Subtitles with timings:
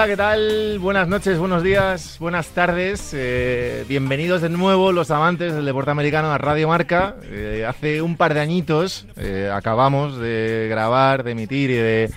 [0.00, 0.78] Hola, ¿qué tal?
[0.78, 3.10] Buenas noches, buenos días, buenas tardes.
[3.12, 7.16] Eh, bienvenidos de nuevo los amantes del deporte americano a Radio Marca.
[7.24, 12.10] Eh, hace un par de añitos eh, acabamos de grabar, de emitir y de,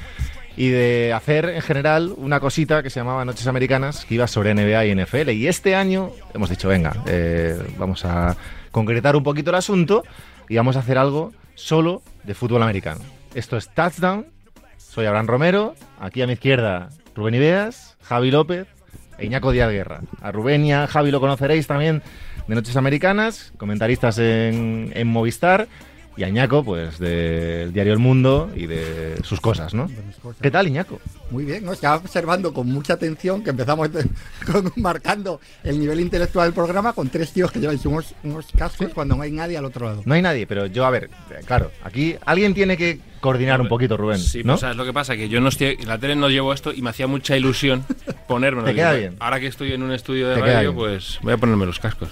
[0.55, 4.53] y de hacer en general una cosita que se llamaba Noches Americanas, que iba sobre
[4.53, 5.31] NBA y NFL.
[5.31, 6.93] Y este año hemos dicho, venga,
[7.77, 8.37] vamos a
[8.71, 10.05] concretar un poquito el asunto
[10.47, 13.01] y vamos a hacer algo solo de fútbol americano.
[13.35, 14.27] Esto es Touchdown.
[14.77, 15.75] Soy Abraham Romero.
[15.99, 18.67] Aquí a mi izquierda Rubén Ibeas, Javi López
[19.17, 20.01] e Iñaco Díaz Guerra.
[20.21, 22.01] A Rubén Javi lo conoceréis también
[22.47, 25.67] de Noches Americanas, comentaristas en, en Movistar
[26.15, 29.89] y Añaco, pues del diario El Mundo y de sus cosas, ¿no?
[30.41, 30.99] ¿Qué tal, Iñaco?
[31.31, 31.73] Muy bien, ¿no?
[31.73, 33.89] Estaba observando con mucha atención que empezamos
[34.75, 39.15] marcando el nivel intelectual del programa con tres tíos que lleváis unos, unos cascos cuando
[39.15, 40.03] no hay nadie al otro lado.
[40.05, 41.09] No hay nadie, pero yo, a ver,
[41.45, 44.19] claro, aquí alguien tiene que coordinar un poquito, Rubén.
[44.19, 44.53] Sí, ¿no?
[44.53, 45.15] pues, ¿sabes lo que pasa?
[45.15, 47.85] Que yo no estoy, en la tele no llevo esto y me hacía mucha ilusión
[48.27, 48.67] ponérmelo.
[48.67, 49.15] Te queda bien.
[49.19, 52.09] Ahora que estoy en un estudio de radio, pues voy a ponerme los cascos.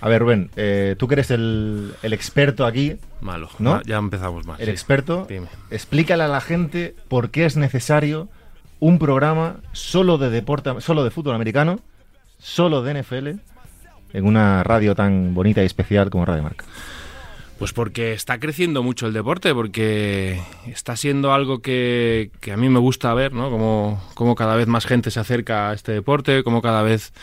[0.00, 2.96] A ver, Rubén, eh, tú que eres el, experto aquí.
[3.20, 3.82] Malo, ¿no?
[3.82, 4.60] Ya empezamos mal.
[4.60, 5.26] El experto.
[5.70, 8.28] Explícale a la gente por qué es necesario
[8.78, 11.80] un programa solo de deporte, solo de fútbol americano,
[12.38, 13.28] solo de NFL,
[14.12, 16.64] en una radio tan bonita y especial como Radio Marca.
[17.58, 22.68] Pues porque está creciendo mucho el deporte, porque está siendo algo que, que a mí
[22.68, 23.50] me gusta ver, ¿no?
[23.50, 27.14] Como, como cada vez más gente se acerca a este deporte, como cada vez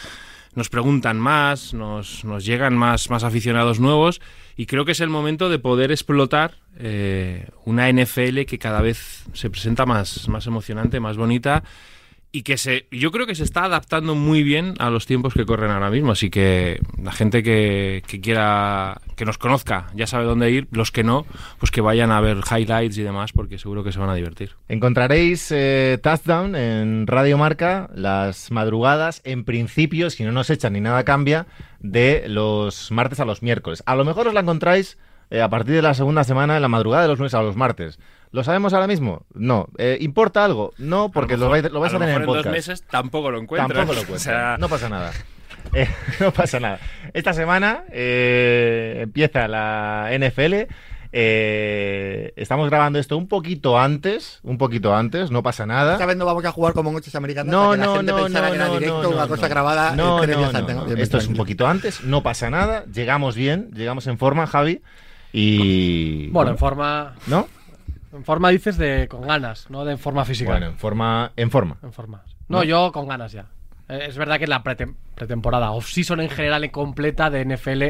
[0.56, 4.22] nos preguntan más, nos, nos llegan más, más aficionados nuevos
[4.56, 9.26] y creo que es el momento de poder explotar eh, una NFL que cada vez
[9.34, 11.64] se presenta más, más emocionante, más bonita
[12.36, 15.46] y que se, yo creo que se está adaptando muy bien a los tiempos que
[15.46, 16.12] corren ahora mismo.
[16.12, 20.68] Así que la gente que, quiera, que nos conozca, ya sabe dónde ir.
[20.72, 21.28] Los que no,
[21.60, 24.56] pues que vayan a ver highlights y demás, porque seguro que se van a divertir.
[24.68, 30.82] Encontraréis eh, Touchdown en Radio Marca las madrugadas, en principio, si no nos echan ni
[30.82, 31.46] nada cambia,
[31.82, 33.84] de los martes a los miércoles.
[33.86, 34.98] A lo mejor os la encontráis
[35.30, 37.56] eh, a partir de la segunda semana, en la madrugada de los lunes a los
[37.56, 38.00] martes.
[38.34, 39.28] ¿Lo sabemos ahora mismo?
[39.36, 39.68] No.
[39.78, 40.74] Eh, ¿Importa algo?
[40.80, 42.48] No, porque lo, vais, a, tener en podcast.
[42.48, 43.78] En dos meses tampoco lo encuentras.
[43.78, 44.60] Tampoco lo encuentras.
[44.60, 45.14] No pasa nada.
[45.74, 45.88] Eh,
[46.20, 46.78] no pasa nada.
[47.14, 50.68] Esta semana eh, empieza la NFL.
[51.12, 55.94] estamos grabando esto un poquito antes, un poquito antes, no pasa nada.
[55.94, 57.50] Esta vez no vamos a jugar como noches americanas.
[57.50, 59.96] No, no, la gente no, no, que era directo, una cosa grabada.
[59.96, 62.84] No, no, Esto es un poquito antes, no pasa nada.
[62.94, 64.82] Llegamos bien, llegamos en forma, Javi.
[65.32, 66.28] Y.
[66.28, 67.16] Bueno, en forma.
[67.26, 67.48] ¿No?
[68.14, 70.52] En forma dices de con ganas, no de en forma física.
[70.52, 71.32] Bueno, en forma.
[71.36, 71.78] En forma.
[71.82, 72.24] En forma.
[72.48, 73.48] No, yo con ganas ya.
[73.90, 77.82] Eh, es verdad que la pretemporada, off-season en general y completa de NFL,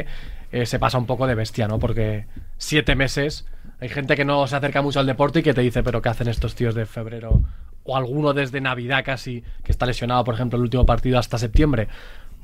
[0.52, 1.78] eh, se pasa un poco de bestia, ¿no?
[1.78, 2.26] Porque
[2.56, 3.46] siete meses.
[3.80, 6.08] Hay gente que no se acerca mucho al deporte y que te dice, pero ¿qué
[6.08, 7.42] hacen estos tíos de febrero?
[7.82, 11.88] O alguno desde Navidad casi, que está lesionado, por ejemplo, el último partido hasta septiembre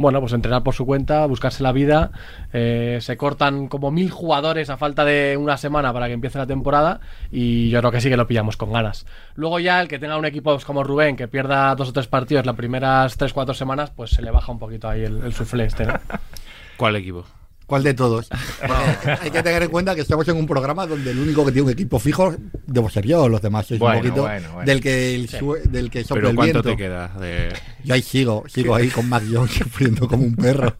[0.01, 2.11] bueno, pues entrenar por su cuenta, buscarse la vida.
[2.55, 6.47] Eh, se cortan como mil jugadores a falta de una semana para que empiece la
[6.47, 7.01] temporada
[7.31, 9.05] y yo creo que sí que lo pillamos con ganas.
[9.35, 12.47] Luego ya el que tenga un equipo como Rubén que pierda dos o tres partidos
[12.47, 15.65] las primeras tres, cuatro semanas, pues se le baja un poquito ahí el, el suflé
[15.65, 15.93] este, ¿no?
[16.79, 17.27] ¿Cuál equipo?
[17.71, 18.29] ¿Cuál de todos?
[19.21, 21.67] hay que tener en cuenta que estamos en un programa donde el único que tiene
[21.67, 22.35] un equipo fijo
[22.67, 24.29] debo ser yo, los demás sois un poquito
[24.67, 25.31] del que el,
[25.71, 27.13] del que sopla ¿Pero el cuánto te queda?
[27.85, 30.75] Yo ahí sigo, sigo ahí con Mac Jones sufriendo como un perro.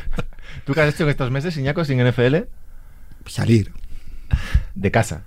[0.64, 2.36] ¿Tú qué has hecho en estos meses, Iñaco, sin NFL?
[3.26, 3.70] Salir.
[4.74, 5.24] De casa.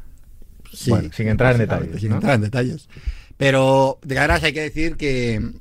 [0.74, 2.02] Sí, sin entrar en detalles.
[2.02, 2.90] Sin entrar en detalles.
[3.38, 5.52] Pero de caras hay que decir que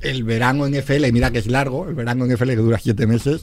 [0.00, 2.80] el verano en NFL, y mira que es largo, el verano en NFL que dura
[2.80, 3.42] siete meses,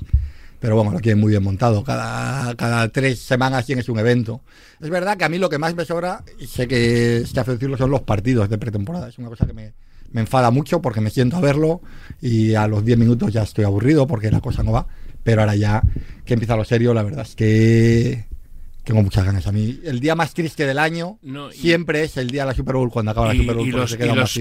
[0.59, 1.83] pero bueno, lo tienen muy bien montado.
[1.83, 4.41] Cada, cada tres semanas tienes un evento.
[4.81, 7.43] Es verdad que a mí lo que más me sobra, y sé que está a
[7.46, 9.09] decirlo, son los partidos de pretemporada.
[9.09, 9.73] Es una cosa que me,
[10.11, 11.81] me enfada mucho porque me siento a verlo
[12.22, 14.87] y a los 10 minutos ya estoy aburrido porque la cosa no va.
[15.23, 15.84] Pero ahora ya
[16.23, 18.25] que empieza lo serio, la verdad es que
[18.85, 19.47] tengo muchas ganas.
[19.47, 21.20] A mí, el día más triste del año
[21.52, 23.67] siempre es el día de la Super Bowl, cuando acaba la Super Bowl.
[23.67, 23.96] Y los,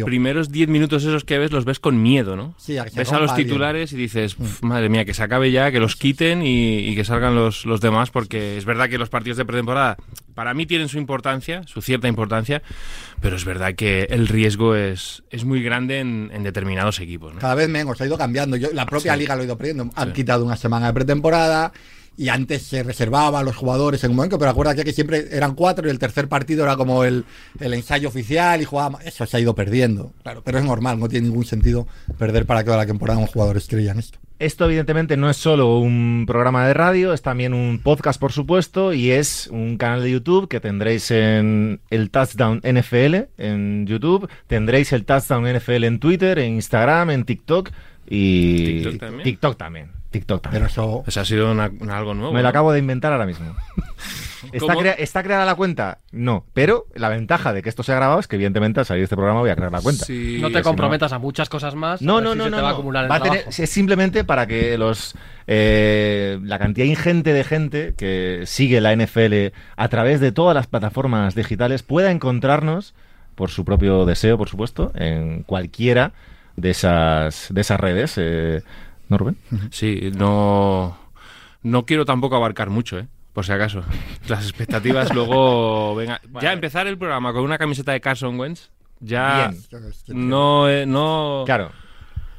[0.05, 2.55] primeros 10 minutos esos que ves, los ves con miedo, ¿no?
[2.59, 4.67] Sí, ves a los titulares y dices, mm.
[4.67, 8.11] madre mía, que se acabe ya, que los quiten y, que salgan los, los demás,
[8.11, 9.97] porque es verdad que los partidos de pretemporada,
[10.35, 12.63] para mí tienen su importancia, su cierta importancia,
[13.21, 17.33] pero es verdad que el riesgo es, es muy grande en, determinados equipos.
[17.39, 18.57] Cada vez menos, ha ido cambiando.
[18.57, 19.91] Yo, la propia liga lo ha ido perdiendo.
[19.95, 21.73] Han quitado una semana de pretemporada
[22.17, 25.55] y antes se reservaba a los jugadores en un momento, pero acuérdate que siempre eran
[25.55, 27.25] cuatro y el tercer partido era como el,
[27.61, 29.01] el ensayo oficial y jugaba.
[29.05, 31.87] Eso se ha ido perdiendo, claro, pero es normal, no tiene ningún sentido
[32.19, 34.19] perder para toda la temporada un jugador estrella en esto.
[34.41, 38.93] Esto evidentemente no es solo un programa de radio, es también un podcast por supuesto
[38.93, 44.93] y es un canal de YouTube que tendréis en el Touchdown NFL en YouTube, tendréis
[44.93, 47.71] el Touchdown NFL en Twitter, en Instagram, en TikTok
[48.09, 49.23] y TikTok también.
[49.23, 50.04] TikTok también.
[50.15, 50.63] TikTok también.
[50.63, 51.03] Pero eso.
[51.05, 52.33] Pues ha sido una- una- algo nuevo.
[52.33, 52.49] Me lo ¿no?
[52.49, 53.55] acabo de inventar ahora mismo.
[54.53, 54.81] ¿Está, ¿Cómo?
[54.81, 55.99] crea- ¿Está creada la cuenta?
[56.13, 56.45] No.
[56.53, 59.05] Pero la ventaja de que esto se ha grabado es que, evidentemente, al salir de
[59.05, 60.05] este programa voy a crear la cuenta.
[60.05, 62.03] Sí, no te si comprometas a muchas cosas más.
[62.03, 62.57] No, no, si no, se no.
[62.59, 65.15] te va a el tener- es simplemente para que los
[65.47, 70.67] eh, la cantidad ingente de gente que sigue la NFL a través de todas las
[70.67, 72.95] plataformas digitales pueda encontrarnos
[73.35, 76.13] por su propio deseo, por supuesto, en cualquiera
[76.57, 78.15] de esas de esas redes.
[78.19, 78.63] Eh,
[79.09, 79.37] ¿No, Rubén?
[79.71, 80.97] Sí, no,
[81.63, 83.07] no quiero tampoco abarcar mucho, ¿eh?
[83.33, 83.83] Por si acaso.
[84.29, 85.95] Las expectativas luego...
[85.97, 88.71] Venga, ya empezar el programa con una camiseta de Carson Wentz,
[89.01, 90.29] ya Bien.
[90.29, 91.73] No, eh, no, Claro.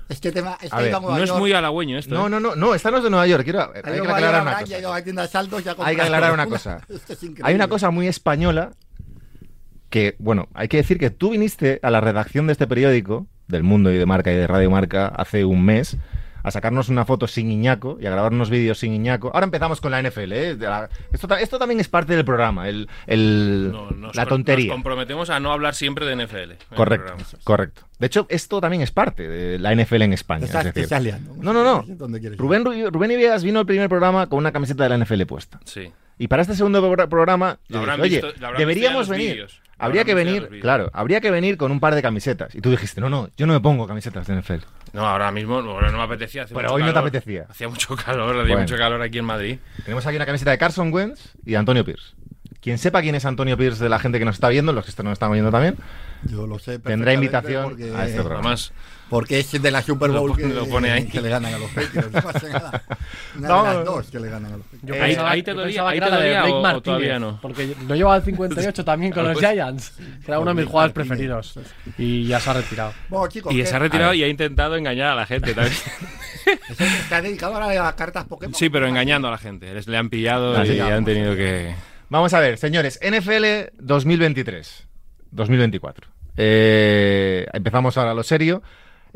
[0.07, 1.97] es que tema, es que A ha ver, ido a Nueva no es muy halagüeño
[1.97, 2.15] esto.
[2.15, 2.29] No, ¿eh?
[2.29, 3.43] no, no, no, esta no es de Nueva York.
[3.43, 4.75] Quiero, ha hay que aclarar una cosa.
[5.83, 6.81] Hay que aclarar una cosa.
[7.43, 8.71] Hay una cosa muy española
[9.89, 13.63] que, bueno, hay que decir que tú viniste a la redacción de este periódico, del
[13.63, 15.97] Mundo y de Marca y de Radio Marca, hace un mes,
[16.47, 19.31] a sacarnos una foto sin Iñaco y a grabarnos vídeos sin Iñaco.
[19.33, 20.55] Ahora empezamos con la NFL, ¿eh?
[20.55, 24.67] De la- Esto, esto también es parte del programa, el, el- No, nos la tontería.
[24.67, 26.53] Nos comprometemos a no hablar siempre de NFL.
[26.75, 27.13] Correcto,
[27.43, 27.81] correcto.
[27.99, 30.41] De hecho, esto también es parte de la NFL en España.
[30.41, 31.33] Te estás, es te decir, estás liando.
[31.41, 31.81] no, no, no.
[32.37, 35.59] Rubén, Ru- Rubén Ibeas vino al primer programa con una camiseta de la NFL puesta.
[35.65, 35.91] Sí.
[36.17, 39.33] Y para este segundo pro- programa, Lo yo habrán dije, visto- oye, deberíamos venir.
[39.33, 39.61] vídeos.
[39.77, 42.55] Habría que venir, claro, habría que venir con un par de camisetas.
[42.55, 44.63] Y tú dijiste, no, no, yo no me pongo camisetas de NFL.
[44.93, 46.43] No, ahora mismo no, no me apetecía.
[46.43, 47.45] hace Pero mucho hoy no te apetecía.
[47.49, 48.61] Hacía mucho calor, hacía Bueno.
[48.61, 49.57] mucho calor aquí en Madrid.
[49.83, 52.13] Tenemos aquí una camiseta de Carson Wentz y de Antonio Pierce.
[52.61, 55.03] Quien sepa quién es Antonio Pierce de la gente que nos está viendo, los que
[55.03, 55.75] nos están oyendo también,
[56.23, 56.79] Yo lo sé.
[56.79, 58.39] tendrá invitación porque- a este programa.
[58.39, 58.71] Además,
[59.09, 61.05] Porque es de la Super Lo Bowl pone- que, lo pone ahí.
[61.07, 62.11] que le ganan a los Patriots.
[62.11, 62.83] No pasa nada.
[63.37, 64.99] Una No, de no, las dos que le ganan a los Patriots.
[64.99, 66.83] Pensaba- ahí te dolía- pensaba ahí te era la de dolía Blake o- o Martínez,
[66.83, 67.39] todavía no.
[67.41, 69.91] Porque lo llevaba al 58 también con los Pues- Giants.
[69.91, 71.07] que Era uno de mis Blake jugadores Martínez.
[71.17, 71.59] preferidos.
[71.99, 72.93] Y ya se ha retirado.
[73.09, 73.65] Bueno, chicos, y ¿qué?
[73.67, 75.75] se ha retirado y ha intentado engañar a la gente también.
[76.69, 76.83] Eso
[77.15, 78.53] ha dedicado ahora a las cartas Pokémon.
[78.55, 79.71] sí, pero engañando a la gente.
[79.73, 81.37] Les le han pillado Ah, sí, y vamos, han tenido sí.
[81.37, 81.75] que.
[82.09, 84.87] Vamos a ver, señores, NFL 2023,
[85.31, 86.07] 2024.
[86.37, 88.61] Eh, empezamos ahora lo serio.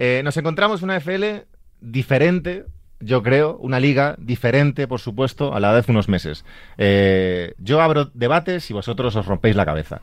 [0.01, 1.43] Eh, nos encontramos una FL
[1.81, 2.63] diferente,
[3.01, 6.45] yo creo, una liga diferente, por supuesto, a la de hace unos meses.
[6.77, 10.01] Eh, yo abro debates y vosotros os rompéis la cabeza.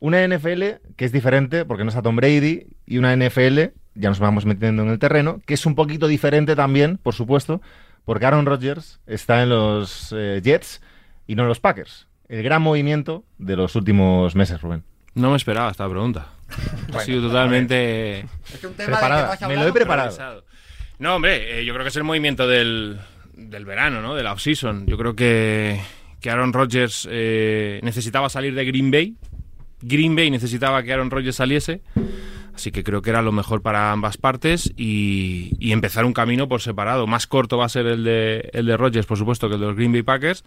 [0.00, 0.62] Una NFL
[0.96, 3.60] que es diferente porque no está Tom Brady y una NFL,
[3.94, 7.62] ya nos vamos metiendo en el terreno, que es un poquito diferente también, por supuesto,
[8.04, 10.82] porque Aaron Rodgers está en los eh, Jets
[11.28, 12.08] y no en los Packers.
[12.28, 14.82] El gran movimiento de los últimos meses, Rubén.
[15.14, 16.28] No me esperaba esta pregunta.
[16.94, 18.20] ha sido totalmente.
[18.20, 20.44] Es un tema Preparada, de que me lo he preparado.
[20.98, 22.98] No, hombre, eh, yo creo que es el movimiento del,
[23.34, 24.14] del verano, ¿no?
[24.14, 24.86] De la off-season.
[24.86, 25.80] Yo creo que,
[26.20, 29.16] que Aaron Rodgers eh, necesitaba salir de Green Bay.
[29.80, 31.82] Green Bay necesitaba que Aaron Rodgers saliese.
[32.54, 36.48] Así que creo que era lo mejor para ambas partes y, y empezar un camino
[36.48, 37.06] por separado.
[37.06, 39.66] Más corto va a ser el de, el de Rodgers, por supuesto, que el de
[39.68, 40.44] los Green Bay Packers.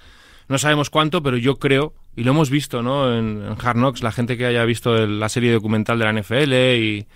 [0.50, 3.16] No sabemos cuánto, pero yo creo, y lo hemos visto ¿no?
[3.18, 6.12] en, en Hard Knocks, la gente que haya visto el- la serie documental de la
[6.13, 7.08] NFL y,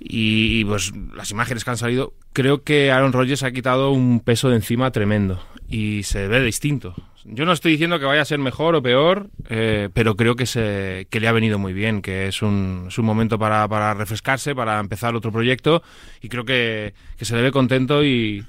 [0.00, 4.20] y, y, pues las imágenes que han salido, creo que Aaron Rodgers ha quitado un
[4.20, 6.94] peso de encima tremendo y se ve distinto.
[7.24, 10.44] Yo no estoy diciendo que vaya a ser mejor o peor, eh, pero creo que,
[10.46, 13.94] se, que le ha venido muy bien, que es un, es un momento para, para
[13.94, 15.84] refrescarse, para empezar otro proyecto
[16.20, 18.44] y creo que, que se le ve contento y,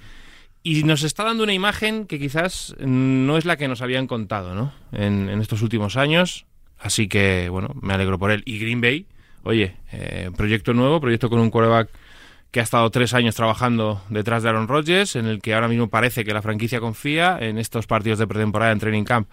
[0.64, 4.56] y nos está dando una imagen que quizás no es la que nos habían contado
[4.56, 4.74] ¿no?
[4.94, 6.46] en, en estos últimos años.
[6.80, 8.44] Así que, bueno, me alegro por él.
[8.46, 9.06] Y Green Bay,
[9.44, 11.90] oye, eh, proyecto nuevo, proyecto con un quarterback
[12.52, 15.90] que ha estado tres años trabajando detrás de Aaron Rodgers, en el que ahora mismo
[15.90, 19.28] parece que la franquicia confía en estos partidos de pretemporada en Training Camp.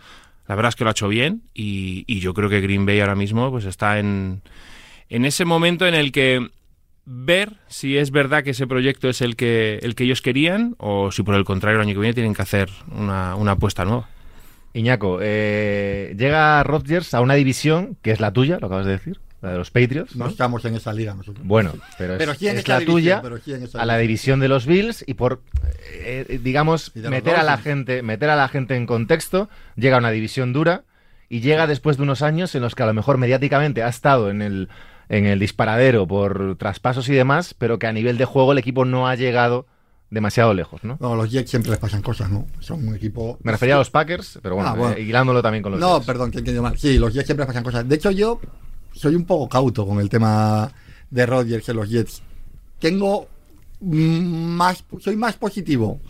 [0.49, 2.99] La verdad es que lo ha hecho bien y, y yo creo que Green Bay
[3.00, 4.42] ahora mismo pues está en,
[5.08, 6.50] en ese momento en el que
[7.04, 11.11] ver si es verdad que ese proyecto es el que, el que ellos querían o
[11.11, 14.09] si por el contrario el año que viene tienen que hacer una, una apuesta nueva.
[14.73, 19.19] Iñaco, eh, llega Rodgers a una división que es la tuya, lo acabas de decir,
[19.42, 20.14] la de los Patriots.
[20.14, 20.30] No ¿no?
[20.30, 21.45] estamos en esa liga nosotros.
[21.45, 24.38] Bueno, pero es, Pero es la división, tuya pero sí en esa a la división
[24.38, 25.42] de los Bills y por,
[25.92, 30.12] eh, digamos, meter a la gente, meter a la gente en contexto, llega a una
[30.12, 30.85] división dura
[31.28, 34.30] y llega después de unos años en los que a lo mejor mediáticamente ha estado
[34.30, 34.69] en el
[35.11, 38.87] en el disparadero por traspasos y demás, pero que a nivel de juego el equipo
[38.87, 39.67] no ha llegado
[40.09, 40.97] demasiado lejos, ¿no?
[41.00, 42.47] No, los Jets siempre les pasan cosas, ¿no?
[42.61, 43.38] Son un equipo.
[43.43, 44.95] Me refería a los Packers, pero bueno, Ah, bueno.
[44.97, 46.07] eh, hilándolo también con los No, Jets.
[46.07, 46.79] perdón, que mal.
[46.79, 47.87] Sí, los Jets siempre les pasan cosas.
[47.88, 48.40] De hecho, yo
[48.93, 50.73] soy un poco cauto con el tema
[51.11, 52.23] de Rodgers en los Jets.
[52.79, 53.29] Tengo
[53.81, 56.00] más, soy más positivo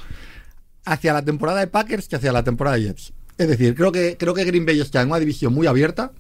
[0.85, 3.12] hacia la temporada de Packers que hacia la temporada de Jets.
[3.38, 6.12] Es decir, creo que, creo que Green Bay está en una división muy abierta,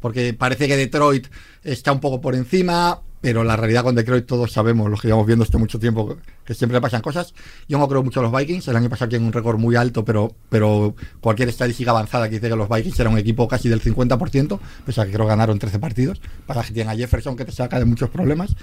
[0.00, 1.28] porque parece que Detroit
[1.62, 5.26] está un poco por encima, pero la realidad con Detroit todos sabemos, los que llevamos
[5.26, 7.34] viendo esto mucho tiempo, que siempre pasan cosas.
[7.68, 10.04] Yo no creo mucho en los Vikings, el año pasado tienen un récord muy alto,
[10.04, 13.82] pero, pero cualquier estadística avanzada que dice que los Vikings eran un equipo casi del
[13.82, 17.44] 50%, pese a que creo que ganaron 13 partidos, para que tienen a Jefferson que
[17.44, 18.56] te saca de muchos problemas.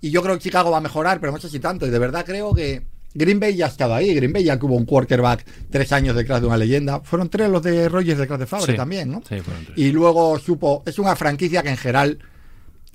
[0.00, 1.98] Y yo creo que Chicago va a mejorar, pero no sé si tanto, y de
[1.98, 2.82] verdad creo que
[3.14, 6.40] Green Bay ya ha estado ahí, Green Bay ya tuvo un quarterback tres años detrás
[6.40, 7.00] de una leyenda.
[7.00, 8.76] Fueron tres los de Rogers detrás de Fabre Sí.
[8.76, 9.22] también, ¿no?
[9.28, 9.78] Sí, fueron tres.
[9.78, 12.18] Y luego supo, es una franquicia que en general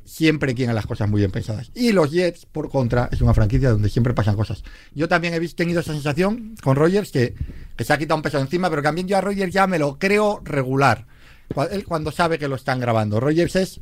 [0.05, 1.69] siempre tiene las cosas muy bien pensadas.
[1.75, 4.63] Y los Jets, por contra, es una franquicia donde siempre pasan cosas.
[4.95, 7.35] Yo también he tenido esa sensación con Rogers que,
[7.75, 9.99] que se ha quitado un peso encima, pero también yo a Rogers ya me lo
[9.99, 11.05] creo regular.
[11.71, 13.19] Él cuando sabe que lo están grabando.
[13.19, 13.81] Rogers es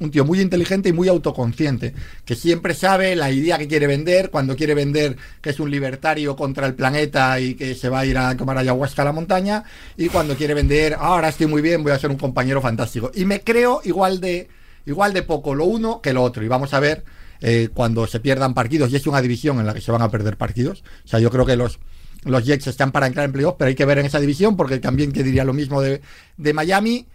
[0.00, 4.30] un tío muy inteligente y muy autoconsciente, que siempre sabe la idea que quiere vender,
[4.30, 8.06] cuando quiere vender que es un libertario contra el planeta y que se va a
[8.06, 9.64] ir a tomar ayahuasca a la montaña,
[9.96, 13.10] y cuando quiere vender, "Ah, ahora estoy muy bien, voy a ser un compañero fantástico.
[13.14, 14.48] Y me creo igual de,
[14.86, 17.04] igual de poco lo uno que lo otro, y vamos a ver
[17.40, 20.10] eh, cuando se pierdan partidos, y es una división en la que se van a
[20.10, 21.78] perder partidos, o sea, yo creo que los...
[22.24, 24.78] Los Jets están para entrar en playoff, pero hay que ver en esa división, porque
[24.80, 26.00] también que diría lo mismo de,
[26.36, 27.06] de Miami,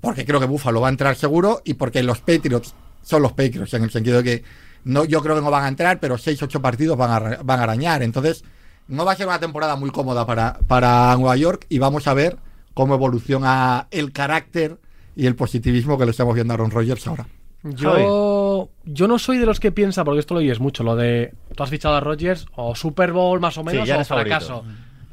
[0.00, 3.74] porque creo que Buffalo va a entrar seguro y porque los Patriots son los Patriots,
[3.74, 4.44] en el sentido de que
[4.84, 7.62] no, yo creo que no van a entrar, pero 6-8 partidos van a, van a
[7.64, 8.02] arañar.
[8.02, 8.44] Entonces,
[8.88, 12.14] no va a ser una temporada muy cómoda para, para Nueva York y vamos a
[12.14, 12.38] ver
[12.74, 14.78] cómo evoluciona el carácter
[15.16, 17.26] y el positivismo que le estamos viendo a Aaron Rodgers ahora.
[17.62, 21.34] Yo, yo no soy de los que piensa, porque esto lo oyes mucho, lo de
[21.54, 24.30] tú has fichado a Rodgers o Super Bowl más o menos ya o favorito.
[24.30, 24.64] fracaso.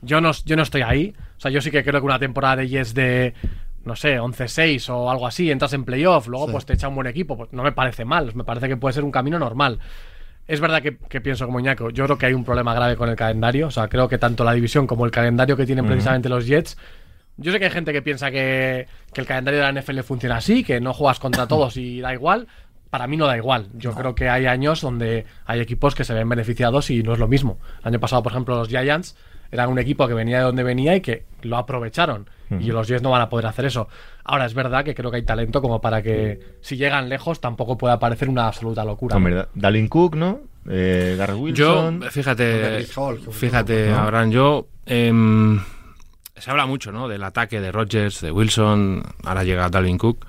[0.01, 1.13] Yo no, yo no estoy ahí.
[1.37, 3.33] O sea, yo sí que creo que una temporada de Jets de,
[3.87, 6.51] no sé, 11-6 o algo así, entras en playoff, luego Sí.
[6.51, 8.93] pues te echa un buen equipo, pues no me parece mal, me parece que puede
[8.93, 9.79] ser un camino normal.
[10.47, 13.09] Es verdad que, que pienso como Ñaco, yo creo que hay un problema grave con
[13.09, 16.29] el calendario, o sea, creo que tanto la división como el calendario que tienen precisamente
[16.29, 16.77] los Jets
[17.39, 20.37] yo sé que hay gente que piensa que, que el calendario de la NFL funciona
[20.37, 22.47] así, que no juegas contra todos y da igual.
[22.89, 23.67] Para mí no da igual.
[23.73, 27.19] Yo creo que hay años donde hay equipos que se ven beneficiados y no es
[27.19, 27.59] lo mismo.
[27.81, 29.15] El año pasado, por ejemplo, los Giants
[29.51, 32.29] eran un equipo que venía de donde venía y que lo aprovecharon.
[32.49, 33.89] Y los Jets no van a poder hacer eso.
[34.23, 37.77] Ahora es verdad que creo que hay talento como para que si llegan lejos tampoco
[37.77, 39.17] pueda parecer una absoluta locura.
[39.17, 40.39] Hombre, Da- Dalvin Cook, ¿no?
[40.69, 42.03] Eh, Garrett Yo, Wilson.
[42.09, 43.97] fíjate, Hall, fíjate, ¿no?
[43.97, 45.59] Abraham, yo em,
[46.37, 47.09] se habla mucho, ¿no?
[47.09, 50.25] Del ataque de Rodgers, de Wilson, ahora llega Dalvin Cook.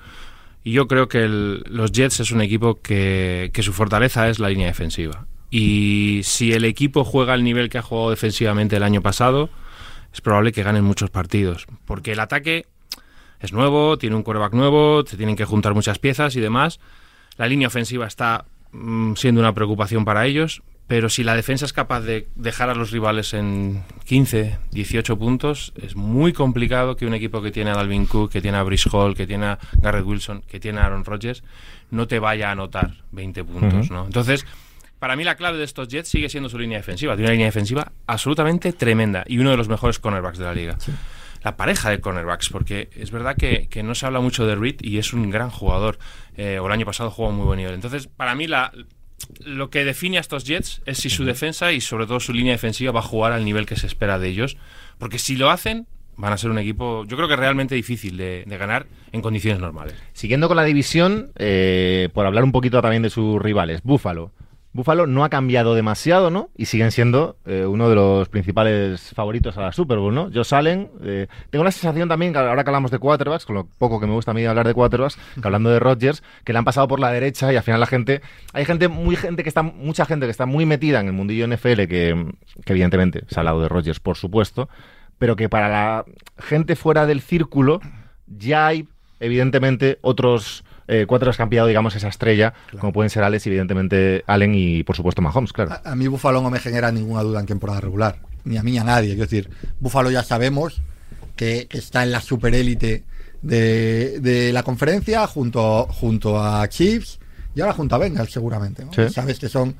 [0.61, 4.39] Y yo creo que el- los Jets es un equipo que, que su fortaleza es
[4.39, 5.25] la línea defensiva.
[5.49, 9.49] Y si el equipo juega al nivel que ha jugado defensivamente el año pasado,
[10.13, 11.67] es probable que ganen muchos partidos.
[11.85, 12.65] Porque el ataque
[13.39, 16.79] es nuevo, tiene un quarterback nuevo, se tienen que juntar muchas piezas y demás.
[17.37, 21.71] La línea ofensiva está mm, siendo una preocupación para ellos, pero si la defensa es
[21.71, 27.13] capaz de dejar a los rivales en 15, 18 puntos, es muy complicado que un
[27.13, 30.05] equipo que tiene a Dalvin Cook, que tiene a Brice Hall, que tiene a Garrett
[30.05, 31.43] Wilson, que tiene a Aaron Rodgers,
[31.91, 33.91] no te vaya a anotar 20 puntos.
[33.91, 34.05] ¿no?
[34.05, 34.45] Entonces,
[34.99, 37.15] para mí la clave de estos Jets sigue siendo su línea defensiva.
[37.15, 40.77] Tiene una línea defensiva absolutamente tremenda y uno de los mejores cornerbacks de la liga.
[41.43, 44.81] La pareja de cornerbacks, porque es verdad que, que no se habla mucho de Reed
[44.81, 45.97] y es un gran jugador.
[46.35, 47.73] Eh, o el año pasado jugó a muy buen nivel.
[47.73, 48.73] Entonces, para mí la,
[49.39, 52.51] lo que define a estos Jets es si su defensa y sobre todo su línea
[52.51, 54.57] defensiva va a jugar al nivel que se espera de ellos.
[54.97, 55.87] Porque si lo hacen,
[56.17, 59.61] van a ser un equipo, yo creo que realmente difícil de, de ganar en condiciones
[59.61, 59.95] normales.
[60.11, 64.33] Siguiendo con la división, eh, por hablar un poquito también de sus rivales, Búfalo.
[64.71, 66.49] Búfalo no ha cambiado demasiado, ¿no?
[66.55, 70.29] Y siguen siendo eh, uno de los principales favoritos a la Super Bowl, ¿no?
[70.31, 73.65] Josh Allen, eh, tengo la sensación también, que ahora que hablamos de quarterbacks, con lo
[73.65, 76.59] poco que me gusta a mí hablar de quarterbacks, que hablando de Rodgers, que le
[76.59, 78.21] han pasado por la derecha y al final la gente,
[78.53, 81.47] hay gente muy gente que está, mucha gente que está muy metida en el mundillo
[81.47, 82.31] NFL, que,
[82.63, 84.69] que evidentemente se ha hablado de Rodgers, por supuesto,
[85.17, 86.05] pero que para la
[86.37, 87.81] gente fuera del círculo
[88.27, 88.87] ya hay
[89.19, 94.55] evidentemente otros eh, cuatro han pillado, digamos, esa estrella, como pueden ser Alex, evidentemente Allen
[94.55, 95.71] y, por supuesto, Mahomes, claro.
[95.71, 98.71] A, a mí Buffalo no me genera ninguna duda en temporada regular, ni a mí
[98.71, 99.13] ni a nadie.
[99.13, 100.81] Es decir, Buffalo ya sabemos
[101.35, 103.03] que, que está en la superélite
[103.41, 107.19] de, de la conferencia junto, junto a Chiefs
[107.55, 108.85] y ahora junto a Bengals seguramente.
[108.85, 108.93] ¿no?
[108.93, 109.09] Sí.
[109.09, 109.75] Sabes que son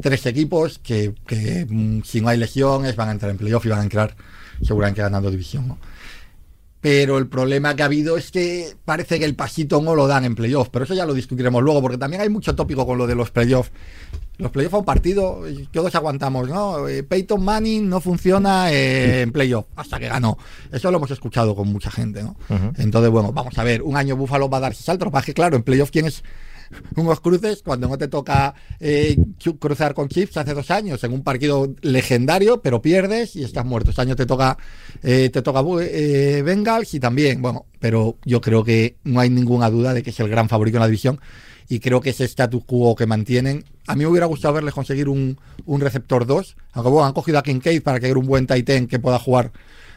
[0.00, 3.68] tres equipos que, que, mm, si no hay lesiones van a entrar en playoff y
[3.68, 4.16] van a entrar
[4.62, 5.68] seguramente ganando división.
[5.68, 5.78] ¿no?
[6.86, 10.24] Pero el problema que ha habido es que parece que el pasito no lo dan
[10.24, 13.08] en playoff, pero eso ya lo discutiremos luego, porque también hay mucho tópico con lo
[13.08, 13.72] de los playoffs.
[14.38, 16.86] Los playoffs a un partido, y todos aguantamos, ¿no?
[16.86, 20.38] Eh, Peyton Manning no funciona eh, en playoff hasta que ganó.
[20.70, 22.36] Eso lo hemos escuchado con mucha gente, ¿no?
[22.76, 25.34] Entonces, bueno, vamos a ver, un año Buffalo va a dar ese salto, para que
[25.34, 26.22] claro, en playoff tienes
[26.96, 29.16] unos cruces cuando no te toca eh,
[29.58, 33.90] cruzar con Chips hace dos años en un partido legendario, pero pierdes y estás muerto.
[33.90, 34.56] Este año te toca
[35.02, 39.70] eh, te toca eh, Bengals y también, bueno, pero yo creo que no hay ninguna
[39.70, 41.20] duda de que es el gran favorito en la división
[41.68, 43.64] y creo que ese status quo que mantienen.
[43.86, 47.38] A mí me hubiera gustado verles conseguir un, un receptor 2, aunque bueno, han cogido
[47.38, 49.52] a Kincaid para que haya un buen tight end que pueda jugar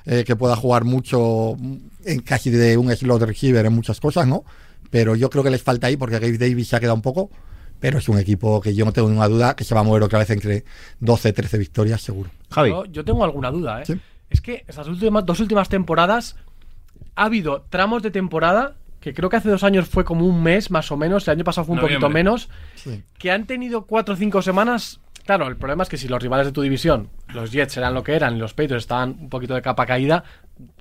[0.06, 4.26] eh, que pueda jugar mucho mm, en casi de un slot receiver en muchas cosas,
[4.26, 4.44] ¿no?
[4.90, 7.30] Pero yo creo que les falta ahí porque Gabe Davis se ha quedado un poco,
[7.80, 10.04] pero es un equipo que yo no tengo ninguna duda que se va a mover
[10.04, 10.64] otra vez entre
[11.00, 12.30] 12, 13 victorias seguro.
[12.50, 12.70] Javi.
[12.70, 13.86] Yo, yo tengo alguna duda, ¿eh?
[13.86, 14.00] Sí.
[14.30, 16.36] Es que esas últimas, dos últimas temporadas
[17.16, 20.72] ha habido tramos de temporada que creo que hace dos años fue como un mes
[20.72, 23.02] más o menos, el año pasado fue un poquito menos, Sí.
[23.18, 25.00] que han tenido cuatro o cinco semanas.
[25.26, 28.04] Claro, el problema es que si los rivales de tu división, los Jets eran lo
[28.04, 30.24] que eran y los Patriots estaban un poquito de capa caída,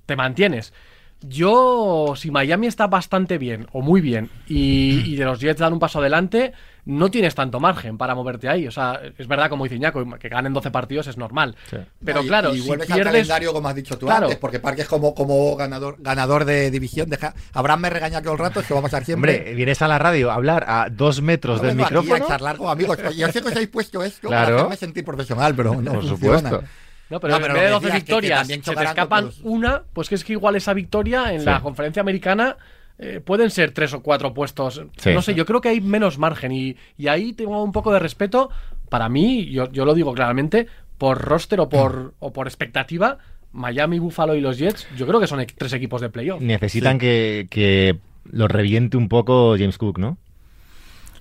[0.05, 0.73] te mantienes.
[1.21, 5.73] Yo, si Miami está bastante bien o muy bien y, y de los Jets dan
[5.73, 6.53] un paso adelante,
[6.85, 8.67] no tienes tanto margen para moverte ahí.
[8.69, 11.57] O sea, es verdad, como dice Iñaco, que ganen 12 partidos es normal.
[12.05, 13.13] Pero No, y- claro, y, si vuelves al pierdes.
[13.13, 14.27] calendario como has dicho tú Claro.
[14.27, 17.11] antes, porque Parque es como, como ganador, ganador de división.
[17.11, 19.39] Deja, Abraham me regaña todo el rato, es que vamos a estar siempre.
[19.39, 22.25] Hombre, vienes a la radio a hablar a dos metros No del aquí micrófono.
[22.25, 22.97] a charlar con amigos.
[23.17, 24.47] Yo sé que os habéis puesto esto Claro.
[24.47, 26.39] para hacerme sentir profesional, pero no Por funciona.
[26.39, 26.65] supuesto.
[27.11, 28.85] No, pero, No, en vez de lo 12 que decías, que- que victorias, se te
[28.91, 32.57] escapan los- una, pues que es que igual esa victoria en la conferencia americana
[33.01, 34.83] eh, pueden ser tres o cuatro puestos.
[34.97, 35.11] Sí.
[35.15, 38.01] No sé, yo creo que hay menos margen y, y ahí tengo un poco de
[38.01, 38.51] respeto.
[38.89, 40.67] Para mí, yo, yo lo digo claramente,
[40.99, 43.19] por roster o por, o por expectativa,
[43.53, 46.41] Miami, Buffalo y los Jets, yo creo que son tres equipos de playoff.
[46.43, 47.99] Necesitan que, que
[48.31, 50.19] lo reviente un poco James Cook, ¿no?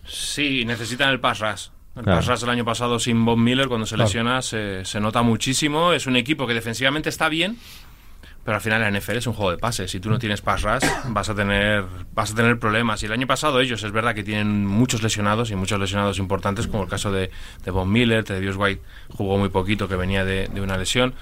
[0.06, 1.67] Sí, necesitan el pass rush.
[1.98, 2.20] El Claro.
[2.20, 5.94] pass rush el año pasado sin Bob Miller, cuando se lesiona, se, se nota muchísimo.
[5.94, 7.58] Es un equipo que defensivamente está bien,
[8.44, 9.89] pero al final la NFL es un juego de pases.
[9.92, 13.01] Si tú no tienes pass rush, vas a tener, vas a tener problemas.
[13.04, 16.68] Y el año pasado ellos, es verdad que tienen muchos lesionados y muchos lesionados importantes,
[16.68, 17.32] como el caso de,
[17.65, 21.15] de Bob Miller, Dios White jugó muy poquito, que venía de, de una lesión.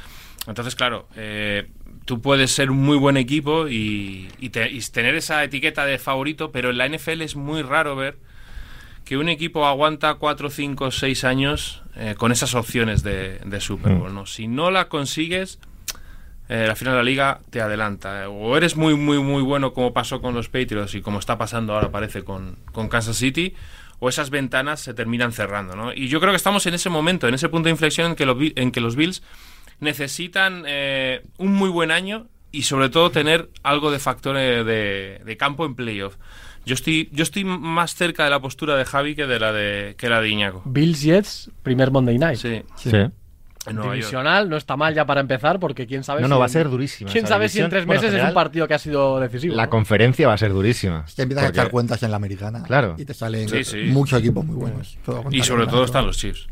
[0.47, 1.69] Entonces, claro, eh,
[2.06, 5.97] tú puedes ser un muy buen equipo y, y te- y tener esa etiqueta de
[5.97, 8.17] favorito, pero en la NFL es muy raro ver
[9.06, 13.94] que un equipo aguanta 4, 5, 6 años eh, con esas opciones de, de Super
[13.94, 14.13] Bowl.
[14.13, 14.26] ¿no?
[14.26, 15.60] Si no la consigues,
[16.50, 18.24] eh, la final de la liga te adelanta.
[18.24, 21.38] Eh, O eres muy, muy, muy bueno como pasó con los Patriots y como está
[21.38, 23.54] pasando ahora parece con, con Kansas City,
[24.00, 25.76] o esas ventanas se terminan cerrando.
[25.76, 25.94] ¿no?
[25.94, 28.26] Y yo creo que estamos en ese momento, en ese punto de inflexión en que,
[28.26, 29.22] los en que los Bills
[29.80, 35.38] necesitan eh, un muy buen año y sobre todo tener algo de factor de, de
[35.38, 36.15] campo en playoff.
[36.65, 39.95] Yo estoy, yo estoy más cerca de la postura de Javi que de la de,
[39.97, 40.62] que la de Iñaco.
[40.65, 42.38] Bills Jets, primer Monday Night.
[42.38, 42.89] Sí, Sí.
[42.91, 43.12] York.
[43.67, 46.49] Divisional no está mal ya para empezar porque quién sabe No, si no, va a
[46.49, 49.19] ser durísima quién sabe si en tres Bueno, meses es un partido que ha sido
[49.19, 49.69] decisivo La ¿no?
[49.71, 51.04] conferencia va a ser durísima.
[51.15, 52.62] Que empiezas a echar cuentas en la americana.
[52.62, 52.93] Claro.
[52.97, 53.78] Y te salen Sí, sí.
[53.88, 54.97] muchos equipos muy buenos.
[55.32, 56.47] Y sobre todo están los Chiefs.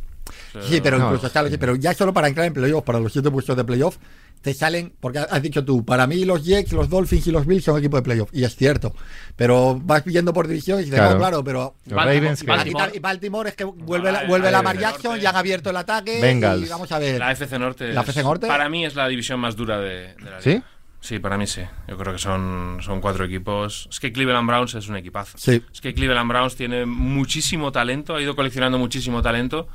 [0.62, 1.06] Sí, pero No.
[1.06, 3.98] incluso está- pero ya solo para entrar en playoff, para los siete puestos de playoff,
[4.42, 7.64] te salen, porque has dicho tú, para mí los Jets, los Dolphins y los Bills
[7.64, 8.94] son equipo de playoff, y es cierto,
[9.38, 11.14] pero vas viendo por división y dices, Claro.
[11.14, 11.76] no, claro, pero...
[11.86, 14.52] Baltimore- Y y Baltimore es que vuelve, la, Ah, vuelve.
[14.80, 16.66] Jackson, ya han abierto el ataque Bengals.
[16.66, 17.20] y vamos a ver.
[17.20, 18.48] La FC Norte, ¿La es- FC Norte?
[18.48, 20.50] para mí es la división más dura de, de la ¿Sí?
[20.50, 20.64] liga.
[21.00, 21.62] Sí, para mí sí.
[21.90, 23.88] Yo creo que son, son cuatro equipos.
[23.92, 25.38] Es que Cleveland Browns es un equipazo.
[25.38, 25.62] Sí.
[25.74, 29.68] Es que Cleveland Browns tiene muchísimo talento, ha ido coleccionando muchísimo talento.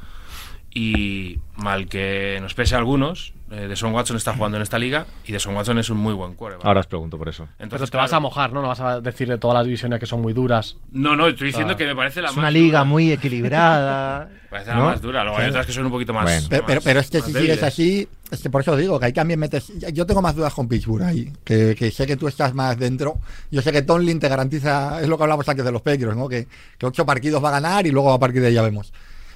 [0.74, 5.06] Y mal que nos pese a algunos, eh, Deshaun Watson está jugando en esta liga
[5.26, 6.66] y Deshaun Watson es un muy buen quarterback.
[6.66, 7.44] Ahora os pregunto por eso.
[7.56, 8.60] Pero Entonces, te vas a mojar, ¿no?
[8.60, 10.76] No vas a decir de todas las divisiones que son muy duras.
[10.92, 11.76] No, no, estoy diciendo Ah.
[11.76, 12.84] que me parece la Es más una liga dura.
[12.84, 14.28] muy equilibrada.
[14.50, 15.24] Parece la más dura.
[15.24, 16.24] Luego hay otras que son un poquito más.
[16.24, 16.46] Bueno.
[16.48, 17.56] Pero, pero, más- pero es que si débiles.
[17.56, 19.70] sigues así, es que por eso digo que ahí también metes.
[19.92, 23.18] Yo tengo más dudas con Pittsburgh ahí, que, que sé que tú estás más dentro.
[23.50, 26.28] Yo sé que Tomlin te garantiza, es lo que hablamos antes de los Patriots, ¿no?
[26.30, 26.46] Que,
[26.78, 28.90] que ocho partidos va a ganar y luego a partir de ahí ya vemos.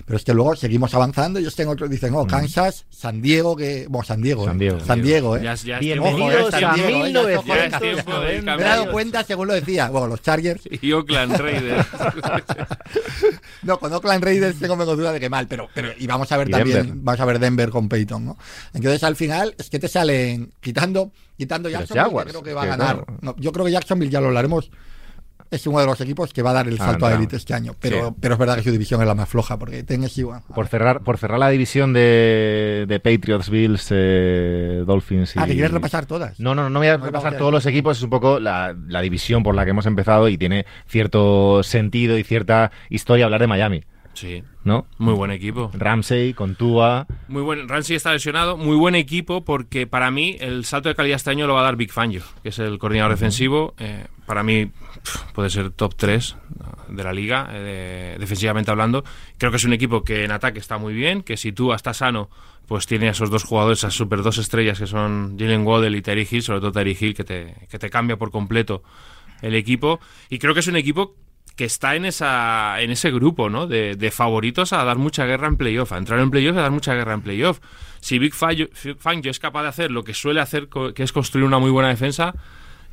[0.04, 3.56] Pero es que luego seguimos avanzando y ellos tengo otros dicen, oh, Kansas, San Diego,
[3.56, 3.86] que.
[3.88, 4.44] Bueno, San Diego.
[4.44, 4.58] San ¿eh?
[4.58, 4.80] Diego.
[4.80, 5.40] San Diego, ¿eh?
[5.42, 7.78] Ya, ya Bienvenidos a San Diego, eh, ya es ojo de 1990.
[7.78, 9.90] tiempo de Me he dado cuenta según lo decía.
[9.90, 10.62] Bueno, los Chargers.
[10.82, 11.86] Y Oakland Raiders.
[13.62, 16.36] No, con Oakland Raiders tengo menos duda de que mal, pero, pero y vamos a
[16.36, 16.96] ver Y también, Denver.
[17.02, 18.36] vamos a ver Denver con Peyton, ¿no?
[18.74, 22.62] Entonces al final es que te salen quitando, quitando Jacksonville, que Jaguars, creo que va
[22.62, 22.96] a ganar.
[23.04, 23.18] claro.
[23.20, 24.70] No, yo creo que Jacksonville ya lo hablaremos.
[25.52, 27.54] Es uno de los equipos que va a dar el Ah, salto a élite este
[27.54, 27.74] año.
[27.78, 28.14] Pero, Sí.
[28.20, 31.02] pero es verdad que su división es la más floja, porque Tennessee, bueno, Por cerrar,
[31.02, 35.38] por cerrar la división de, de Patriots, Bills, eh, Dolphins y...
[35.38, 36.40] Ah, que quieres repasar todas.
[36.40, 38.74] No, no, no voy a No, repasar a- todos los equipos, es un poco la,
[38.88, 43.40] la división por la que hemos empezado y tiene cierto sentido y cierta historia hablar
[43.40, 43.84] de Miami,
[44.14, 44.86] Sí, ¿no?
[44.98, 45.70] muy buen equipo.
[45.74, 50.64] Ramsey, con Tua, Muy buen, Ramsey está lesionado, muy buen equipo porque para mí el
[50.64, 53.12] salto de calidad este año lo va a dar Big Fangio, que es el coordinador
[53.12, 53.74] defensivo.
[53.78, 54.70] Eh, para mí
[55.34, 56.36] puede ser top 3
[56.88, 59.02] de la liga, eh, de- defensivamente hablando.
[59.38, 61.94] Creo que es un equipo que en ataque está muy bien, que si tú está
[61.94, 62.28] sano,
[62.68, 66.02] pues tiene a esos dos jugadores, esas super dos estrellas que son Jalen Waddell y
[66.02, 68.82] Terry Hill, sobre todo Terry Hill, que te, que te cambia por completo
[69.40, 70.00] el equipo.
[70.28, 71.16] Y creo que es un equipo
[71.56, 73.66] que está en esa en ese grupo ¿no?
[73.66, 76.62] de, de favoritos a dar mucha guerra en playoff, a entrar en playoff y a
[76.62, 77.60] dar mucha guerra en playoff.
[78.00, 81.44] Si Big Fangio, Fangio es capaz de hacer lo que suele hacer, que es construir
[81.46, 82.34] una muy buena defensa,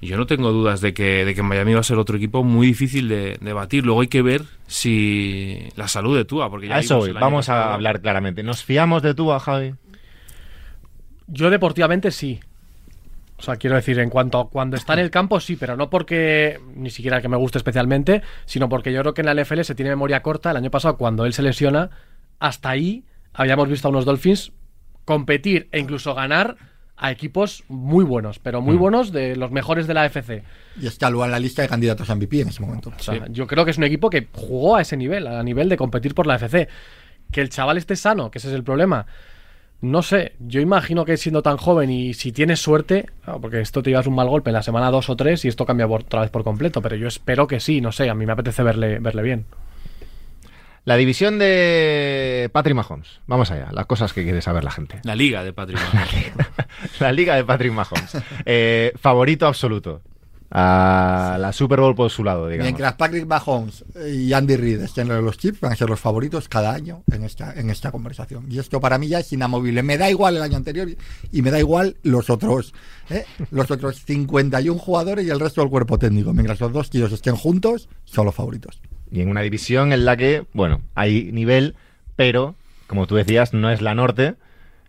[0.02, 2.67] yo no tengo dudas de que, de que Miami va a ser otro equipo muy
[2.67, 3.86] difícil de, de batir.
[3.86, 7.74] Luego hay que ver si la salud de Tua, porque ya a eso vamos a
[7.74, 8.43] hablar claramente.
[8.43, 9.74] ¿Nos fiamos de Tua, Javi?
[11.28, 12.39] Yo deportivamente sí.
[13.39, 15.89] O sea, quiero decir, en cuanto a cuando está en el campo, sí, pero no
[15.89, 19.62] porque ni siquiera que me guste especialmente, sino porque yo creo que en la NFL
[19.62, 20.52] se tiene memoria corta.
[20.52, 21.89] El año pasado, cuando él se lesiona,
[22.39, 24.52] hasta ahí habíamos visto a unos Dolphins
[25.06, 26.58] competir e incluso ganar
[26.97, 30.43] a equipos muy buenos, pero muy buenos de los mejores de la AFC.
[30.82, 32.91] Y está luego en la lista de candidatos a MVP en ese momento.
[32.95, 35.69] O sea, yo creo que es un equipo que jugó a ese nivel, a nivel
[35.69, 36.67] de competir por la AFC.
[37.32, 39.06] Que el chaval esté sano, que ese es el problema.
[39.82, 43.06] No sé, yo imagino que siendo tan joven y si tienes suerte,
[43.42, 45.65] porque esto te llevas un mal golpe en la semana 2 o 3 y esto
[45.65, 48.26] cambia por- otra vez por completo, pero yo espero que sí, no sé, a mí
[48.26, 49.46] me apetece verle, verle bien.
[50.84, 53.20] La división de Patrick Mahomes.
[53.28, 55.00] Vamos allá, las cosas que quiere saber la gente.
[55.04, 56.32] La liga de Patrick Mahomes.
[57.00, 58.18] La liga de Patrick Mahomes.
[58.46, 60.02] Eh, favorito absoluto.
[60.52, 62.66] A la Super Bowl por su lado, digamos.
[62.72, 66.50] Mientras Patrick Mahomes y Andy Reid estén en los chips, van a ser los favoritos
[66.50, 68.46] cada año en esta, en esta conversación.
[68.50, 69.84] Y esto para mí ya es inamovible.
[69.84, 70.88] Me da igual el año anterior
[71.32, 72.74] y me da igual los otros,
[73.12, 73.26] ¿eh?
[73.52, 76.34] los otros 51 jugadores y el resto del cuerpo técnico.
[76.34, 78.82] Mientras los dos tíos estén juntos, son los favoritos.
[79.12, 81.76] Y en una división en la que, bueno, hay nivel,
[82.16, 82.56] pero,
[82.88, 84.36] como tú decías, no es la norte.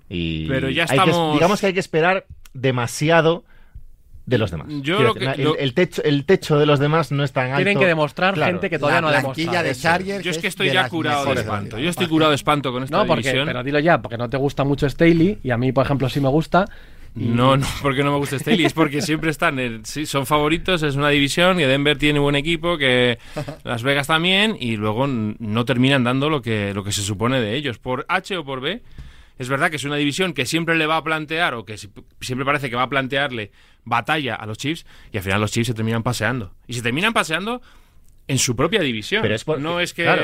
[0.08, 3.44] Y Pero ya hay que- estamos- digamos que hay que esperar demasiado
[4.30, 4.66] de los demás.
[4.70, 7.22] Yo Quiero lo decir, que- el, lo- el techo, el techo de los demás no
[7.24, 7.56] es tan alto.
[7.56, 8.52] Tienen que demostrar Claro.
[8.52, 9.62] gente que todavía la no ha demostrado.
[9.64, 9.74] de.
[9.74, 11.78] Chargers Yo es que es estoy ya curado de espanto.
[11.78, 13.46] Yo estoy curado de espanto con esta No, porque, división.
[13.46, 16.20] pero dilo ya, porque no te gusta mucho Staley y a mí, por ejemplo, sí
[16.20, 16.64] me gusta.
[17.16, 20.94] No, no, porque no me gusta Staley, es porque siempre están, sí, son favoritos, es
[20.94, 23.18] una división, que Denver tiene buen equipo, que
[23.64, 27.56] Las Vegas también, y luego no terminan dando lo que, lo que se supone de
[27.56, 28.80] ellos, por H o por B.
[29.40, 31.88] Es verdad que es una división que siempre le va a plantear, o que si-
[32.20, 33.50] siempre parece que va a plantearle
[33.84, 36.52] batalla a los Chiefs, y al final los Chiefs se terminan paseando.
[36.66, 37.60] Y se terminan paseando
[38.28, 39.22] en su propia división.
[39.22, 40.04] Pero es porque- no es que...
[40.04, 40.22] claro,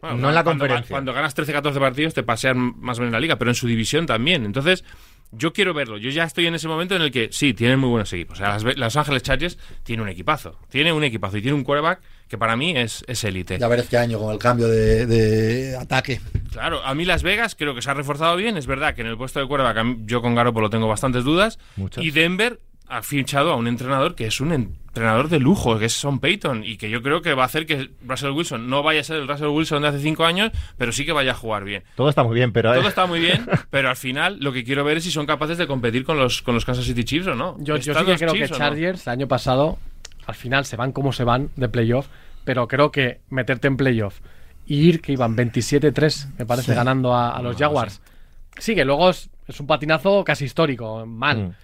[0.00, 0.94] bueno, no en la cuando- conferencia.
[0.94, 3.66] Cuando ganas 13-14 partidos te pasean más o menos en la liga, pero en su
[3.66, 4.44] división también.
[4.44, 4.84] Entonces,
[5.32, 5.96] yo quiero verlo.
[5.98, 8.38] Yo ya estoy en ese momento en el que sí, tienen muy buenos equipos.
[8.38, 10.60] O sea, las, Ángeles Chargers tiene un equipazo.
[10.68, 13.58] Tiene un equipazo y tiene un quarterback que para mí es es élite.
[13.58, 16.20] Ya ver este año con el cambio de, de ataque.
[16.52, 18.56] Claro, a mí Las Vegas creo que se ha reforzado bien.
[18.56, 21.58] Es verdad que en el puesto de quarterback yo con Garoppolo tengo bastantes dudas.
[21.74, 22.04] Muchas.
[22.04, 25.92] Y Denver ha fichado a un entrenador que es un entrenador de lujo, que es
[25.94, 29.00] Sean Payton, y que yo creo que va a hacer que Russell Wilson no vaya
[29.00, 31.64] a ser el Russell Wilson de hace cinco años, pero sí que vaya a jugar
[31.64, 31.82] bien.
[31.96, 32.72] Todo está muy bien, pero...
[32.74, 35.58] Todo está muy bien, pero al final lo que quiero ver es si son capaces
[35.58, 37.56] de competir con los, con los Kansas City Chiefs o no.
[37.58, 38.56] Yo, yo ¿Están sí que los creo que no?
[38.58, 39.78] Chargers el año pasado,
[40.26, 42.06] al final se van como se van de playoff,
[42.44, 44.20] pero creo que meterte en playoff
[44.66, 46.76] y ir que iban 27-3, me parece, Sí.
[46.76, 48.00] ganando a, a los Jaguars.
[48.58, 51.38] Sí, que luego es, es un patinazo casi histórico, mal.
[51.48, 51.54] Mm.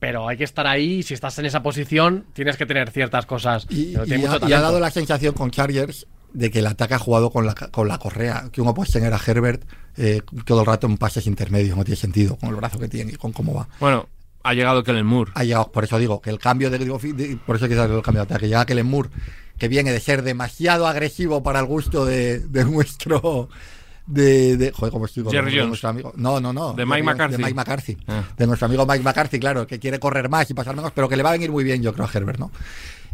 [0.00, 3.26] Pero hay que estar ahí y si estás en esa posición tienes que tener ciertas
[3.26, 3.66] cosas.
[3.70, 7.30] Y, y ha, y dado la sensación con Chargers de que el ataque ha jugado
[7.30, 9.62] con la, con la correa, que uno puede tener a Herbert
[9.96, 13.12] eh, todo el rato en pases intermedios, no tiene sentido con el brazo que tiene
[13.12, 13.68] y con cómo va.
[13.80, 14.08] Bueno,
[14.42, 15.32] ha llegado Kellen Moore.
[15.34, 18.22] Ha llegado, por eso digo que el cambio de, de- por eso que el cambio
[18.24, 19.10] de ataque, llega Kellen Moore,
[19.58, 23.48] que viene de ser demasiado agresivo para el gusto de, de nuestro
[24.10, 25.68] de, de joder, ¿cómo estoy con Jerry de Jones.
[25.68, 26.12] nuestro amigo?
[26.16, 26.72] No, no, no.
[26.72, 27.36] De Mike Jones, McCarthy.
[27.36, 27.96] De Mike McCarthy.
[28.08, 28.24] Ah.
[28.36, 31.16] De nuestro amigo Mike McCarthy, claro, que quiere correr más y pasar menos, pero que
[31.16, 32.50] le va a venir muy bien, yo creo, a Herbert, ¿no?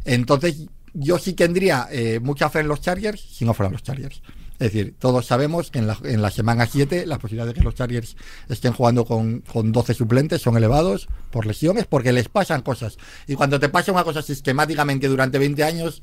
[0.04, 4.22] Entonces, yo sí tendría eh, mucha fe en los Chargers si no fueran los Chargers.
[4.58, 7.64] Es decir, todos sabemos que en la, en la semana 7 las posibilidades de que
[7.64, 8.16] los Chargers
[8.48, 12.96] estén jugando con, con 12 suplentes son elevados por lesiones, porque les pasan cosas.
[13.26, 16.02] Y cuando te pasa una cosa sistemáticamente durante 20 años,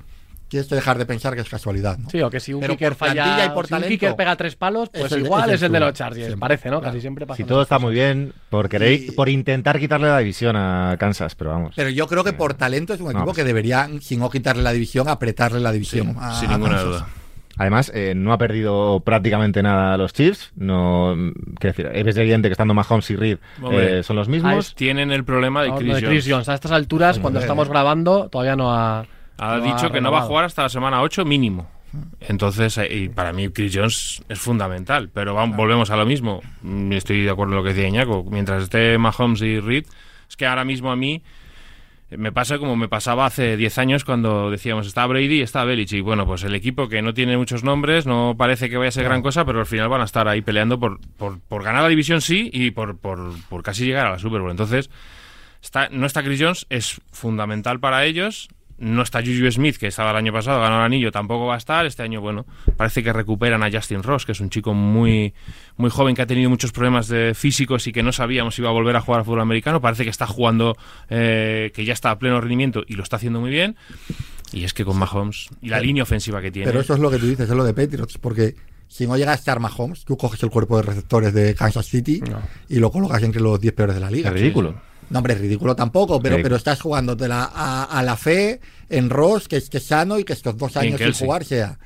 [0.53, 1.97] tienes que dejar de pensar que es casualidad.
[1.97, 2.09] ¿no?
[2.09, 4.55] Sí, o que si un Pero kicker falla, y por si un kicker pega tres
[4.55, 6.25] palos, es pues el- igual es es el el de los Chargers.
[6.27, 6.39] Siempre.
[6.39, 6.79] Parece, ¿no?
[6.79, 6.91] Claro.
[6.93, 7.37] Casi siempre pasa.
[7.37, 11.35] Si todo está muy bien, por, querer- Y- por intentar quitarle la división a Kansas,
[11.35, 11.73] pero vamos.
[11.75, 14.71] Pero yo creo que por talento es un equipo que debería, si no quitarle la
[14.71, 16.15] división, apretarle la división.
[16.19, 16.87] a- sin a ninguna Kansas.
[16.89, 17.07] duda.
[17.55, 20.51] Además, eh, no ha perdido prácticamente nada a los Chiefs.
[20.55, 21.15] No,
[21.59, 23.37] quiero decir, es evidente que estando Mahomes y Reed
[23.71, 24.67] eh, son los Ah, mismos.
[24.69, 26.27] es- Tienen el problema de No, Chris, de Chris Jones.
[26.29, 26.49] Jones.
[26.49, 29.05] A estas alturas, cuando estamos grabando, todavía no ha.
[29.37, 31.69] Ha no dicho que no va a jugar hasta la semana 8 mínimo.
[32.21, 35.09] Entonces, eh, y para mí Chris Jones es fundamental.
[35.13, 36.41] Pero vamos, volvemos a lo mismo.
[36.61, 38.23] Mm, Estoy de acuerdo en lo que decía Iñaco.
[38.29, 39.85] Mientras esté Mahomes y Reed,
[40.27, 41.21] es que ahora mismo a mí
[42.09, 45.63] eh, me pasa como me pasaba hace 10 años cuando decíamos está Brady y está
[45.65, 46.03] Belichick.
[46.03, 49.03] Bueno, pues el equipo que no tiene muchos nombres, no parece que vaya a ser
[49.03, 51.89] gran cosa, pero al final van a estar ahí peleando por, por, por ganar la
[51.89, 54.51] división sí y por, por, por casi llegar a la Super Bowl.
[54.51, 54.89] Entonces,
[55.61, 58.49] Está, no está Chris Jones, es fundamental para ellos.
[58.79, 61.57] No está Juju Smith, que estaba el año pasado, ganó el anillo, tampoco va a
[61.57, 61.85] estar.
[61.85, 65.33] Este año, bueno, parece que recuperan a Justin Ross, que es un chico muy,
[65.77, 68.69] muy joven que ha tenido muchos problemas de físicos y que no sabíamos si iba
[68.69, 69.79] a volver a jugar a fútbol americano.
[69.79, 70.75] Parece que está jugando,
[71.09, 73.75] eh, que ya está a pleno rendimiento y lo está haciendo muy bien.
[74.51, 76.67] Y es que con Mahomes y la línea ofensiva que tiene.
[76.67, 78.55] Pero eso es lo que tú dices, es lo de Patriots, porque
[78.87, 82.21] si no llega a estar Mahomes, tú coges el cuerpo de receptores de Kansas City
[82.29, 82.41] No.
[82.69, 84.29] y lo colocas entre los 10 peores de la liga.
[84.29, 84.75] Es ridículo.
[85.09, 86.43] No, hombre, es ridículo tampoco, pero, Sí.
[86.43, 90.23] pero estás jugándote a, a la fe en Ross, que es que es sano y
[90.23, 91.77] que estos dos años sin jugar sea.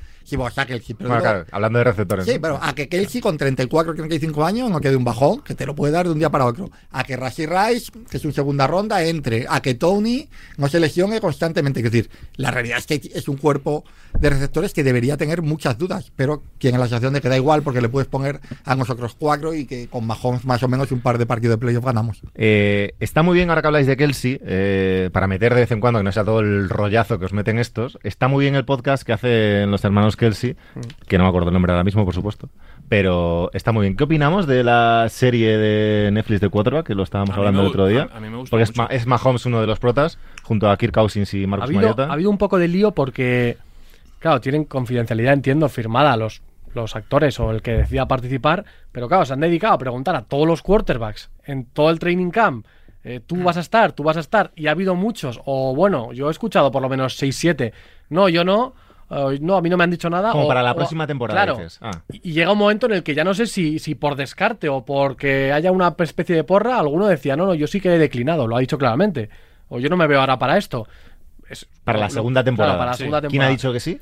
[0.66, 2.26] Kelsey, pero Bueno, claro, hablando de receptores.
[2.26, 5.66] Sí, pero a que Kelsey con 34 35 años no quede un bajón, que te
[5.66, 6.70] lo puede dar de un día para otro.
[6.90, 9.46] A que Rashi Rice, que es un segunda ronda, entre.
[9.48, 11.80] A que Tony no se lesione constantemente.
[11.80, 13.84] Es decir, la realidad es que es un cuerpo
[14.18, 17.62] de receptores que debería tener muchas dudas, pero tiene la sensación de que da igual
[17.62, 21.00] porque le puedes poner a nosotros cuatro y que con Mahomes más o menos un
[21.00, 22.22] par de partidos de playoff ganamos.
[22.34, 25.80] Eh, está muy bien ahora que habláis de Kelsey, eh, para meter de vez en
[25.80, 27.98] cuando, que no sea todo el rollazo que os meten estos.
[28.02, 30.56] Está muy bien el podcast que hacen los hermanos Kelsey,
[31.06, 32.50] que no me acuerdo el nombre ahora mismo, por supuesto.
[32.88, 33.96] Pero está muy bien.
[33.96, 37.60] ¿Qué opinamos de la serie de Netflix de Quarterback, que lo estábamos A mí hablando
[37.62, 38.08] me el otro día?
[38.12, 38.82] a- a mí me gusta Porque es, mucho.
[38.82, 41.80] Ma- es Mahomes uno de los protas, junto a Kirk Cousins y Ha Marcus habido,
[41.80, 42.04] Mariota.
[42.04, 43.56] ha habido un poco de lío porque,
[44.20, 46.40] claro, tienen confidencialidad, entiendo, firmada los,
[46.74, 50.22] los actores o el que decida participar, pero claro, se han dedicado a preguntar a
[50.22, 52.66] todos los quarterbacks en todo el training camp.
[53.04, 56.12] eh, tú vas a estar, tú vas a estar, y ha habido muchos, o bueno,
[56.12, 57.72] yo he escuchado por lo menos 6, 7.
[58.10, 58.74] No, yo no,
[59.40, 60.32] no, a mí no me han dicho nada.
[60.32, 61.56] Como o- para la o- próxima temporada, Claro.
[61.58, 61.78] dices.
[61.80, 61.90] Ah.
[62.12, 64.68] Y y llega un momento en el que ya no sé si, si por descarte
[64.68, 67.98] o porque haya una especie de porra, alguno decía, no, no, yo sí que he
[67.98, 69.30] declinado, lo ha dicho claramente.
[69.68, 70.86] O yo no me veo ahora para esto.
[71.48, 72.78] Es- Para la lo- segunda claro, temporada.
[72.78, 72.98] para la Sí.
[72.98, 73.50] segunda ¿Quién ha temporada.
[73.50, 73.98] dicho que sí?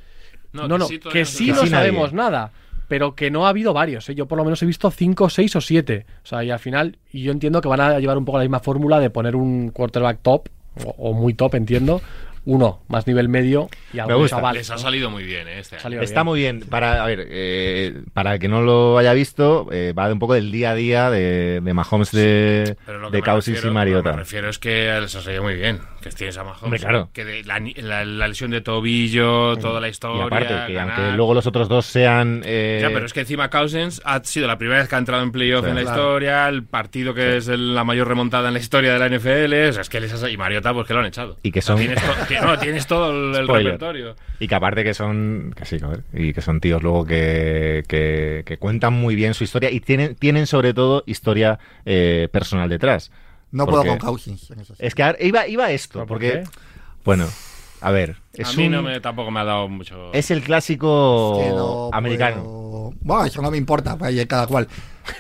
[0.53, 1.71] No, no, sí, que sí Que no nadie.
[1.71, 2.51] sabemos nada.
[2.89, 4.09] Pero que no ha habido varios.
[4.09, 4.15] ¿eh?
[4.15, 6.07] Yo por lo menos he visto 5, 6 o 7.
[6.23, 8.45] O sea, y al final, y yo entiendo que van a llevar un poco la
[8.45, 10.49] misma fórmula de poner un quarterback top,
[10.85, 12.01] o, o muy top, entiendo.
[12.47, 14.37] Uno, más nivel medio y algo gusta.
[14.37, 14.55] chaval.
[14.57, 16.01] Les ha salido muy bien eh, este año.
[16.01, 16.27] Está bien.
[16.27, 16.61] muy bien.
[16.61, 20.19] Para, a ver, eh, para el que no lo haya visto, eh, va de un
[20.21, 23.75] poco del día a día de, de Mahomes de, que de me Cousins refiero- y
[23.75, 23.99] Mariota.
[23.99, 25.81] lo que Me refiero es que les ha salido muy bien.
[26.01, 26.63] Que tienes a Mahomes.
[26.63, 27.11] Hombre, claro.
[27.13, 30.25] Que de la, la- la lesión de tobillo, toda la Y historia.
[30.27, 31.01] aparte, que ganar.
[31.01, 32.43] aunque luego los otros dos sean...
[32.45, 35.23] eh, Ya, pero es que encima Cousins ha sido la primera vez que ha entrado
[35.25, 35.97] en playoff Sí, en la claro.
[36.01, 39.69] historia, el partido que es el- la mayor remontada en la historia de la NFL,
[39.71, 41.37] o sea, es que les ha- y Mariota pues que lo han echado.
[41.43, 41.87] Y que O sea, son-
[42.41, 44.17] que- no, tienes todo el, repertorio.
[44.41, 45.53] Y que aparte que son...
[45.57, 49.45] Que sí, joder, y que son tíos luego que, que, que cuentan muy bien su
[49.45, 53.11] historia y tienen, tienen sobre todo historia eh, personal detrás.
[53.53, 54.51] No ¿Por puedo con Cousins.
[54.51, 54.85] en eso sí.
[54.85, 56.33] Es que ahora- iba, iba esto, ¿Pero por porque...
[56.33, 56.45] qué?
[57.05, 57.27] Bueno,
[57.81, 60.13] a ver, es a mí un- no me, tampoco me ha dado mucho...
[60.13, 62.43] Es el clásico Que no americano.
[62.43, 64.67] puedo- Bueno, eso no me importa, pues, cada cual.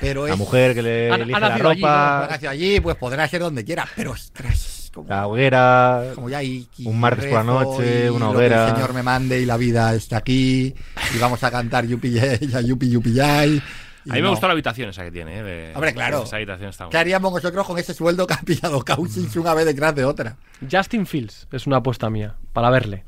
[0.00, 2.80] Pero La es, mujer que le Ha- ha elige la nacido allí, ropa, hacia allí,
[2.80, 6.98] pues podrá ser donde quiera, pero ostras, como, la hoguera, como ya y, y un
[6.98, 8.68] martes por la noche, una lo que hoguera.
[8.68, 10.74] el Señor me mande y la vida está aquí
[11.14, 13.62] y vamos a cantar Yupi ya, Yupi Yupi Yay.
[14.08, 15.38] A mí me gustó la habitación esa que tiene.
[15.38, 15.42] ¿eh?
[15.42, 16.22] de- Hombre, claro.
[16.22, 19.66] Esa habitación está ¿Qué haríamos nosotros con ese sueldo que ha pillado Cousins una vez
[19.66, 20.36] detrás de otra?
[20.70, 23.04] Justin Fields es una apuesta mía para verle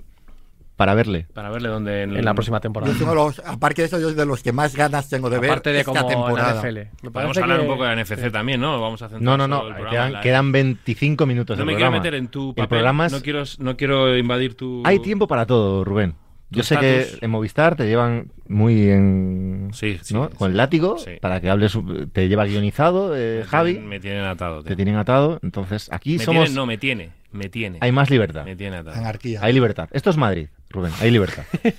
[0.78, 1.26] para verle.
[1.34, 2.04] Para verle donde...
[2.04, 2.94] en la próxima Yo temporada.
[2.94, 5.50] de los, aparte de eso, yo soy de los que más ganas tengo de ver
[5.50, 6.62] Aparte de esta como en la temporada.
[6.62, 7.08] NFL.
[7.10, 8.80] Podemos hablar que- un poco de la NFC también, ¿no?
[8.80, 11.72] Vamos a centrar No, no, no, programa quedan, en la- quedan 25 minutos No me
[11.72, 11.96] quiero programa.
[12.04, 12.62] meter en tu papel.
[12.62, 14.82] El programa es- no, quiero, no quiero invadir tu...
[14.86, 16.14] Hay tiempo para todo, Rubén.
[16.50, 19.68] Yo sé que en Movistar te llevan muy en...
[19.74, 20.28] Sí, sí, ¿no?
[20.30, 20.36] sí.
[20.38, 21.18] Con el látigo, Sí.
[21.20, 21.76] para que hables...
[22.12, 23.72] Te lleva guionizado, eh, Me Javi.
[23.72, 24.60] tienen- Me tienen atado.
[24.62, 24.68] tío.
[24.68, 25.38] Te tienen atado.
[25.42, 26.44] Entonces, aquí Me somos...
[26.44, 27.10] tienen, no, me tiene.
[27.32, 27.76] Me tiene.
[27.82, 28.46] Hay más libertad.
[28.46, 28.96] Me tiene atado.
[28.96, 29.40] Anarquía.
[29.42, 29.90] Hay libertad.
[29.92, 30.92] Esto es Madrid, Rubén.
[31.00, 31.44] Hay libertad.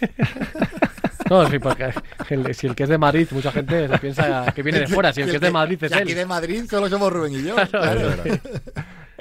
[1.29, 1.91] No, sí, porque
[2.31, 5.13] el- si el que es de Madrid, mucha gente se piensa que viene de fuera.
[5.13, 6.17] Si el que es de Madrid es Y aquí él.
[6.17, 7.55] de Madrid solo somos Rubén y yo.
[7.55, 8.09] claro.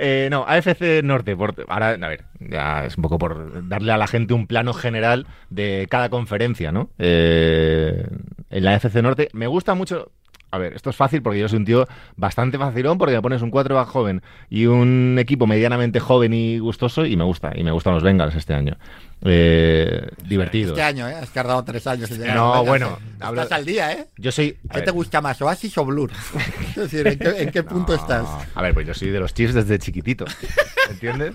[0.00, 1.34] Eh, no, AFC Norte.
[1.36, 4.72] por- ahora, a ver, ya es un poco por darle a la gente un plano
[4.72, 6.88] general de cada conferencia, ¿no?
[7.00, 8.06] Eh,
[8.48, 10.12] en la FC Norte me gusta mucho,
[10.50, 13.42] a ver, esto es fácil porque yo soy un tío bastante facilón porque me pones
[13.42, 17.52] un 4 joven y un equipo medianamente joven y gustoso y me gusta.
[17.54, 18.76] Y me gustan los Bengals este año.
[19.24, 20.70] Eh, divertido.
[20.70, 21.14] Este año, ¿eh?
[21.14, 23.14] Has tardado tres años en No, bueno, ¿eh?
[23.20, 24.06] hablo- Estás al día, ¿eh?
[24.16, 24.56] Yo soy...
[24.68, 26.10] a ¿Qué ver, te gusta más, Oasis o Blur?
[26.70, 28.26] es decir, ¿en qué, en qué punto no, estás?
[28.54, 30.24] A ver, pues yo soy de los Chiefs desde chiquitito.
[30.90, 31.34] ¿Entiendes?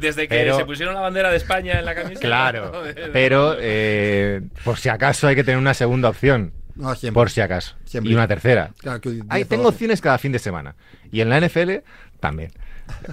[0.00, 2.20] Desde que Pero- se pusieron la bandera de España en la camiseta.
[2.20, 2.72] Claro.
[3.12, 6.52] Pero eh, por si acaso hay que tener una segunda opción.
[6.78, 7.14] No, siempre.
[7.14, 7.74] Por si acaso.
[7.84, 8.12] Siempre.
[8.12, 8.70] Y una tercera.
[8.78, 10.76] Claro que Ahí diez tengo opciones cada fin de semana.
[11.10, 11.78] Y en la NFL
[12.20, 12.52] también.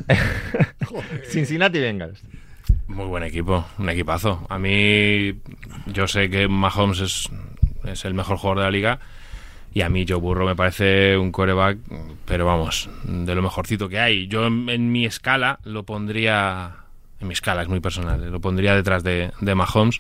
[1.30, 2.22] Cincinnati Bengals.
[2.88, 4.46] Muy buen equipo, un equipazo.
[4.50, 5.40] A mí,
[5.88, 7.30] yo sé que Mahomes es,
[7.84, 9.00] es el mejor jugador de la liga.
[9.74, 11.80] Y a mí Joe Burrow me parece un coreback,
[12.26, 14.28] pero vamos, de lo mejorcito que hay.
[14.28, 16.76] Yo en, en mi escala lo pondría,
[17.20, 20.00] en mi escala es muy personal, lo pondría detrás de, de Mahomes.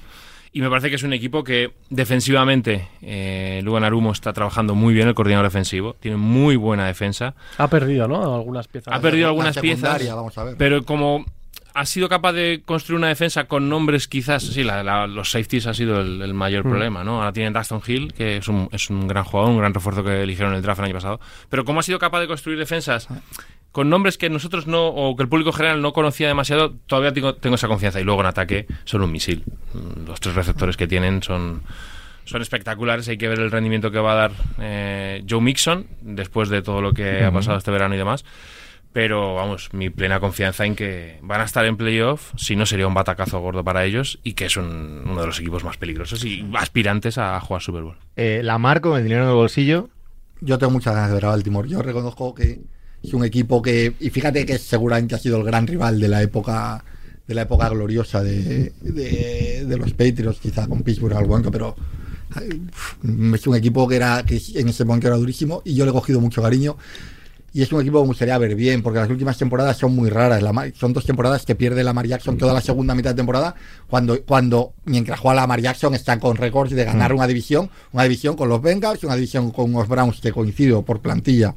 [0.55, 4.93] Y me parece que es un equipo que defensivamente, eh, Lugan Arumo está trabajando muy
[4.93, 7.35] bien, el coordinador defensivo, tiene muy buena defensa.
[7.57, 8.33] Ha perdido, ¿no?
[8.35, 8.93] Algunas piezas.
[8.93, 10.55] Ha perdido algunas piezas, Vamos a ver.
[10.57, 11.25] pero como
[11.73, 15.67] ha sido capaz de construir una defensa con nombres quizás, sí, la- la- los safeties
[15.67, 17.17] ha sido el, el mayor problema, ¿no?
[17.17, 20.21] Ahora tienen Dustin Hill, que es un, es un gran jugador, un gran refuerzo que
[20.23, 23.09] eligieron en el draft el año pasado, pero como ha sido capaz de construir defensas
[23.75, 27.35] con nombres que nosotros no, o que el público general no conocía demasiado, todavía tengo,
[27.35, 27.99] tengo esa confianza.
[27.99, 29.43] Y luego en ataque son un misil.
[29.73, 31.61] Mm, Los tres receptores que tienen son,
[32.23, 33.09] son espectaculares.
[33.09, 36.79] Hay que ver el rendimiento que va a dar eh, Joe Mixon después de todo
[36.79, 38.23] lo que ha pasado este verano y demás.
[38.93, 42.87] Pero vamos, mi plena confianza en que van a estar en playoff, si no sería
[42.87, 46.23] un batacazo gordo para ellos y que es un- uno de los equipos más peligrosos
[46.23, 47.97] y aspirantes a jugar Super Bowl.
[48.15, 49.89] Eh, la marco con el dinero en el bolsillo.
[50.39, 51.67] Yo tengo muchas ganas de ver a Baltimore.
[51.67, 52.61] Yo reconozco que
[53.05, 53.93] es un equipo que.
[53.99, 56.83] Y fíjate que seguramente ha sido el gran rival de la época
[57.27, 61.75] de la época gloriosa de, de, de los Patriots, quizá con Pittsburgh al banco, pero
[63.33, 65.93] es un equipo que era que en ese momento era durísimo y yo le he
[65.93, 66.77] cogido mucho cariño.
[67.53, 70.09] Y es un equipo que me gustaría ver bien, porque las últimas temporadas son muy
[70.09, 70.43] raras.
[70.43, 73.55] La Mar- son dos temporadas que pierde Lamar Jackson toda la segunda mitad de temporada,
[73.87, 78.35] cuando, cuando mientras juega Lamar Jackson están con récords de ganar una división, una división
[78.35, 81.55] con los Bengals, una división con los Browns, que coincido por plantilla,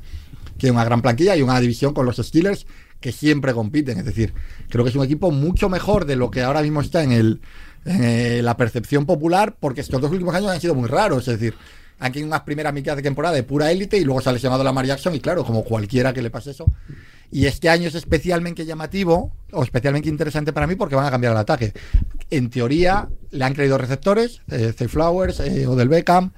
[0.66, 2.66] es una gran plantilla, y una división con los Steelers,
[3.01, 3.99] que siempre compiten.
[3.99, 4.35] Es decir,
[4.68, 7.40] creo que es un equipo mucho mejor de lo que ahora mismo está en, el,
[7.85, 11.29] en eh, la percepción popular, porque estos dos últimos años han sido muy raros.
[11.29, 11.55] Es decir,
[11.99, 14.64] han tenido unas primeras mitad de temporada de pura élite y luego se ha lesionado
[14.64, 16.66] Lamar Jackson, y claro, como cualquiera que le pase eso.
[17.31, 21.33] Y este año es especialmente llamativo o especialmente interesante para mí porque van a cambiar
[21.33, 21.75] el ataque.
[22.31, 26.33] En teoría, le han creído receptores, eh, Flowers, eh, Odell Beckham,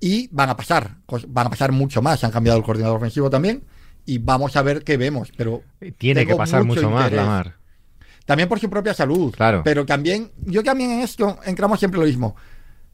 [0.00, 0.96] y van a pasar,
[1.28, 2.24] van a pasar mucho más.
[2.24, 3.62] Han cambiado el coordinador ofensivo también
[4.06, 5.30] y vamos a ver qué vemos.
[5.36, 5.62] Pero
[5.98, 7.12] Tiene que pasar mucho, más.
[7.12, 7.56] Lamar.
[8.24, 9.34] También por su propia salud.
[9.34, 9.62] Claro.
[9.64, 12.34] Pero también, yo también en esto entramos siempre lo mismo.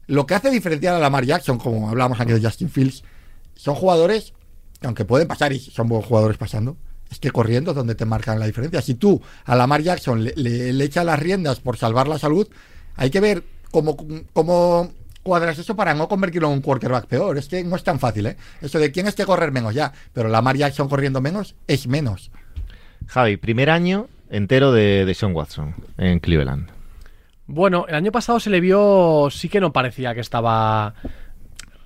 [0.07, 3.03] Lo que hace diferenciar a Lamar Jackson, como hablábamos aquí de Justin Fields,
[3.55, 4.33] son jugadores
[4.79, 6.77] que aunque pueden pasar y son buenos jugadores pasando,
[7.09, 8.81] es que corriendo es donde te marcan la diferencia.
[8.81, 12.47] Si tú a Lamar Jackson le, le, le echas las riendas por salvar la salud,
[12.95, 13.97] hay que ver cómo,
[14.33, 14.91] cómo
[15.27, 17.37] cuadras eso para no convertirlo en un quarterback peor.
[17.37, 18.37] Es que no es tan fácil, ¿eh?
[18.61, 22.31] Eso de quién es que correr menos ya, pero Lamar Jackson corriendo menos es menos.
[23.07, 26.69] Javi, primer año entero de, de Sean Watson en Cleveland.
[27.45, 30.93] Bueno, el año pasado se le vio, sí que no parecía que estaba,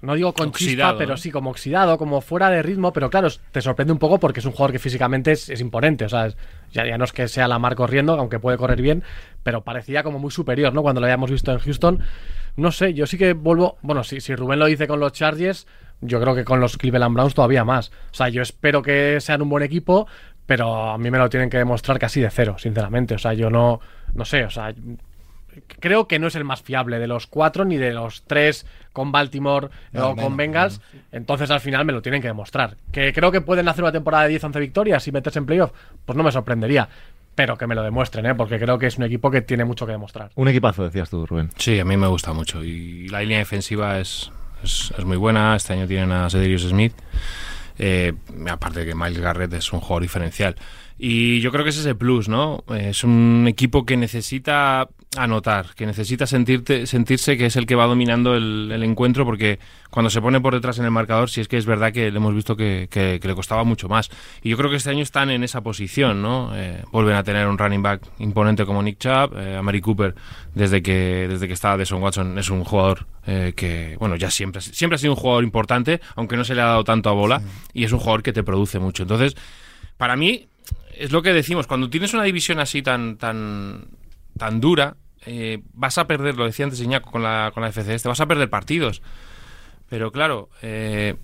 [0.01, 3.27] no digo con Oxidado, chispa, pero sí como oxidado, como fuera de ritmo, pero claro,
[3.51, 6.27] te sorprende un poco porque es un jugador que físicamente es, es imponente, o sea,
[6.27, 6.37] es-
[6.71, 9.03] ya, ya no es que sea la mar corriendo, aunque puede correr bien,
[9.43, 10.81] pero parecía como muy superior, ¿no?
[10.81, 11.99] Cuando lo habíamos visto en Houston,
[12.55, 15.67] no sé, yo sí que vuelvo, bueno, si, si Rubén lo dice con los Chargers,
[16.01, 19.41] yo creo que con los Cleveland Browns todavía más, o sea, yo espero que sean
[19.41, 20.07] un buen equipo,
[20.47, 23.49] pero a mí me lo tienen que demostrar casi de cero, sinceramente, o sea, yo
[23.49, 23.79] no,
[24.15, 24.73] no sé, o sea,
[25.79, 29.11] creo que no es el más fiable de los cuatro ni de los tres con
[29.11, 30.81] Baltimore No, o menos, con Bengals.
[31.11, 32.77] Entonces al final me lo tienen que demostrar.
[32.91, 35.71] Que creo que pueden hacer una temporada de 10-11 victorias y meterse en playoff,
[36.05, 36.87] pues no me sorprendería.
[37.33, 38.35] Pero que me lo demuestren, ¿eh?
[38.35, 40.31] porque creo que es un equipo que tiene mucho que demostrar.
[40.35, 41.49] Un equipazo, decías tú, Rubén.
[41.55, 42.63] Sí, a mí me gusta mucho.
[42.63, 44.31] Y la línea defensiva es,
[44.63, 45.55] es, es muy buena.
[45.55, 46.93] Este año tienen a Cedrius Smith.
[47.79, 48.13] Eh,
[48.49, 50.55] aparte de que Miles Garrett es un jugador diferencial.
[50.99, 52.63] Y yo creo que ese es el plus, ¿no?
[52.77, 57.85] Es un equipo que necesita anotar, que necesita sentirte, sentirse que es el que va
[57.85, 61.49] dominando el, el encuentro, porque cuando se pone por detrás en el marcador, si es
[61.49, 64.09] que es verdad que le hemos visto que, que- que le costaba mucho más.
[64.41, 66.51] Y yo creo que este año están en esa posición, ¿no?
[66.55, 70.15] Eh, vuelven a tener un running back imponente como Nick Chubb, eh, a Mary Cooper,
[70.55, 74.61] desde que, desde que está Deshaun Watson, es un jugador eh, que, bueno, ya siempre,
[74.61, 77.41] siempre ha sido un jugador importante, aunque no se le ha dado tanto a bola,
[77.73, 79.03] y es un jugador que te produce mucho.
[79.03, 79.35] Entonces,
[79.97, 80.47] para mí,
[80.97, 83.87] es lo que decimos, cuando tienes una división así tan, tan,
[84.37, 84.95] tan dura,
[85.25, 88.21] eh, vas a perder, lo decía antes Iñaco con la, con la FCS, te vas
[88.21, 89.01] a perder partidos.
[89.89, 91.15] Pero claro, eh,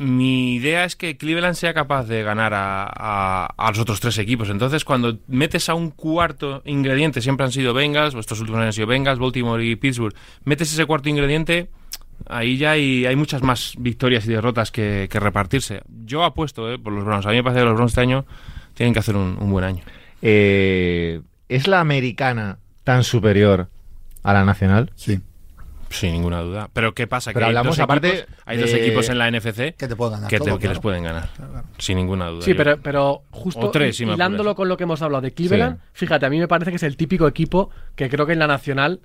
[0.00, 4.48] mi idea es que Cleveland sea capaz de ganar a, los otros tres equipos.
[4.48, 8.72] Entonces, cuando metes a un cuarto ingrediente, siempre han sido Bengals, o estos últimos han
[8.72, 10.14] sido Bengals, Baltimore y Pittsburgh,
[10.44, 11.68] metes ese cuarto ingrediente,
[12.26, 15.82] ahí ya hay, hay muchas más victorias y derrotas que, repartirse.
[16.06, 17.26] Yo apuesto eh, por los Browns.
[17.26, 18.24] A mí me parece que los Browns este año
[18.72, 19.84] tienen que hacer un, un buen año.
[20.22, 21.20] Eh,
[21.50, 23.68] ¿Es la americana tan superior
[24.22, 24.90] a la nacional?
[24.94, 25.20] Sí.
[25.90, 26.70] Sin ninguna duda.
[26.72, 27.30] Pero ¿qué pasa?
[27.32, 29.96] Pero que hay hablamos dos aparte equipos, hay dos equipos en la NFC Que te
[29.96, 31.28] puedo ganar que, te- todo, que les pueden ganar.
[31.78, 32.42] Sin ninguna duda.
[32.42, 35.82] Sí, pero, pero justo O tres, hilándolo con lo que hemos hablado de Cleveland, Sí.
[35.94, 38.46] fíjate, a mí me parece que es el típico equipo que creo que en la
[38.46, 39.00] nacional,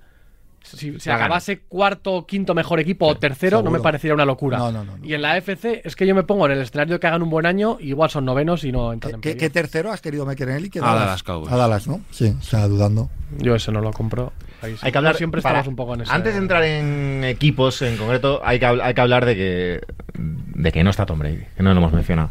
[0.66, 4.58] si se acabase cuarto o quinto mejor equipo o tercero, no me parecería una locura.
[4.58, 5.04] No, no, no, no.
[5.04, 7.22] Y en la FC es que yo me pongo en el escenario de que hagan
[7.22, 10.26] un buen año, igual son novenos y no entran ¿Qué, en qué- tercero has querido
[10.26, 10.68] McKinley?
[10.70, 11.52] ¿Qué A Dallas Cowboys.
[11.52, 12.00] A Dallas, ¿no?
[12.10, 13.08] Sí, estaba dudando.
[13.38, 14.32] Yo ese no lo compro.
[14.62, 14.78] Ahí sí.
[14.82, 16.12] Hay que hablar siempre para- estamos un poco en ese.
[16.12, 19.80] Antes de entrar en equipos en concreto, hay que, hay que hablar de que
[20.18, 22.30] de que no está Tom Brady, que no lo hemos mencionado.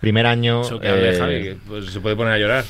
[0.00, 0.62] Primer año.
[0.62, 2.64] Eso que hable eh, Javi, pues, se puede poner a llorar.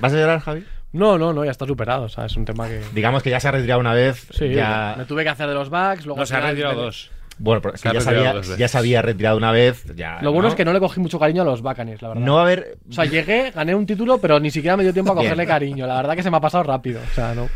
[0.00, 0.64] ¿Vas a llorar, Javi?
[0.92, 2.04] No, no, no, ya está superado.
[2.04, 2.80] O sea, es un tema que.
[2.94, 4.26] Digamos que ya se ha retirado una vez.
[4.30, 4.94] Sí, ya...
[4.96, 6.06] me tuve que hacer de los backs.
[6.06, 7.10] Luego No, se ha retirado me- dos.
[7.40, 9.84] Bueno, pero es Se que ha ya, ya se había retirado una vez.
[9.94, 12.22] Ya, Lo bueno es que no le cogí mucho cariño a los Buccaneers, la verdad.
[12.24, 12.78] No va a haber.
[12.88, 15.26] O sea, llegué, gané un título, pero ni siquiera me dio tiempo a Bien.
[15.26, 15.86] cogerle cariño.
[15.86, 17.00] La verdad que se me ha pasado rápido.
[17.00, 17.48] O sea, no.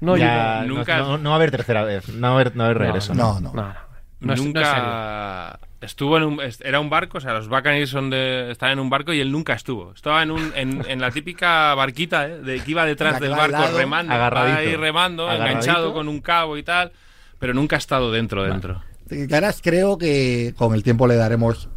[0.00, 2.08] No, ya- no- nunca- no, no va a haber tercera vez.
[2.10, 3.14] No va a haber, no va a haber regreso.
[3.14, 3.52] No, no.
[3.52, 3.62] no, no.
[3.62, 3.74] No es-
[4.20, 4.44] no es serio.
[4.44, 8.78] nunca estuvo en un era un barco, o sea, los Buccaneers son de estaban en
[8.80, 9.92] un barco y él nunca estuvo.
[9.94, 12.38] Estaba en un en, en la típica barquita ¿eh?
[12.38, 14.58] de que iba detrás que del barco lado, remando, agarradito.
[14.58, 15.50] ahí remando, Agarradito.
[15.58, 16.92] enganchado con un cabo y tal,
[17.38, 18.82] pero nunca ha estado dentro dentro.
[19.28, 21.68] Caras creo que con el tiempo le daremos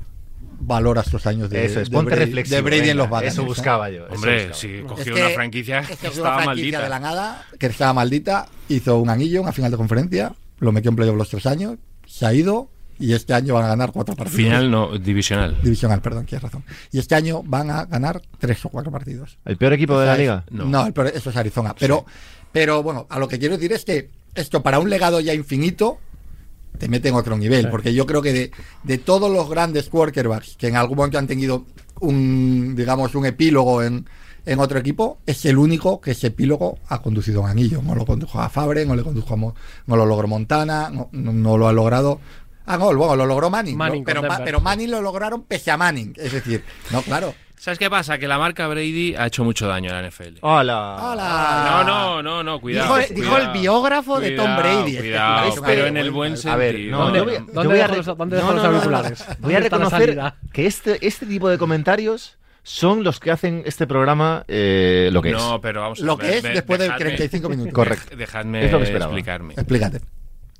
[0.58, 3.10] valor a estos años de, Eso es, de ponte Brady, de Brady venga, en los
[3.10, 3.34] Buccaneers.
[3.34, 4.06] Eso buscaba yo.
[4.10, 4.54] Hombre, buscaba.
[4.54, 6.82] si Es cogió que- una franquicia es que que es estaba franquicia maldita.
[6.84, 10.90] de la nada, que estaba maldita, hizo un anillo, una final de conferencia, lo metió
[10.90, 11.76] en playoff los tres años,
[12.06, 12.70] se ha ido
[13.00, 14.38] y este año van a ganar cuatro partidos.
[14.38, 15.58] Final no, divisional.
[15.62, 16.64] Divisional, perdón, tienes razón.
[16.92, 19.38] Y este año van a ganar tres o cuatro partidos.
[19.46, 20.46] ¿El peor equipo de la liga?
[20.50, 20.66] No.
[20.66, 21.76] No, el peor- eso es Arizona.
[21.78, 22.06] Pero,
[22.52, 26.00] pero bueno, a lo que quiero decir es que esto para un legado ya infinito
[26.78, 27.64] te mete en otro nivel.
[27.66, 27.68] Sí.
[27.72, 28.52] Porque yo creo que de,
[28.84, 31.66] de todos los grandes quarterbacks que en algún momento han tenido
[32.02, 34.06] un, digamos, un epílogo en,
[34.46, 37.82] en otro equipo, es el único que ese epílogo ha conducido a un anillo.
[37.82, 39.56] No lo condujo a Fabre, no le condujo a Mo-
[39.88, 42.20] no lo logró Montana, no lo ha logrado.
[42.66, 43.78] Ah, no, bueno, lo logró Manning.
[43.78, 44.06] Manning ¿no?
[44.06, 44.22] pero,
[44.60, 46.14] Ma- Manning lo lograron pese a Manning.
[46.18, 47.34] Es decir, no, claro.
[47.58, 48.18] ¿Sabes qué pasa?
[48.18, 50.40] Que la marca Brady ha hecho mucho daño a la NFL.
[50.42, 50.98] ¡Hola!
[51.14, 51.66] ¡Hala!
[51.66, 52.98] No, no, no, no, cuidado.
[52.98, 53.54] Dijo, dijo el cuidado.
[53.54, 54.98] biógrafo de Tom Cuidado, Brady.
[54.98, 56.54] Cuidado, Es que- pero en el buen sentido.
[56.54, 58.54] A ver, no, ¿Dónde- voy a- dónde yo voy a dejo los- dónde no, dejo
[58.54, 58.78] los no, no, no.
[58.78, 59.20] auriculares?
[59.20, 63.32] Voy a ¿Dónde está la reconocer que este, este tipo de comentarios son los que
[63.32, 65.62] hacen este programa eh, lo que no, es.
[65.62, 67.74] pero vamos a Lo ver, que es de- después de dejadme- 35 minutos.
[67.74, 68.16] Correcto.
[68.16, 69.12] Dejadme Es lo que esperaba.
[69.12, 69.54] explicarme.
[69.54, 70.02] Explícate.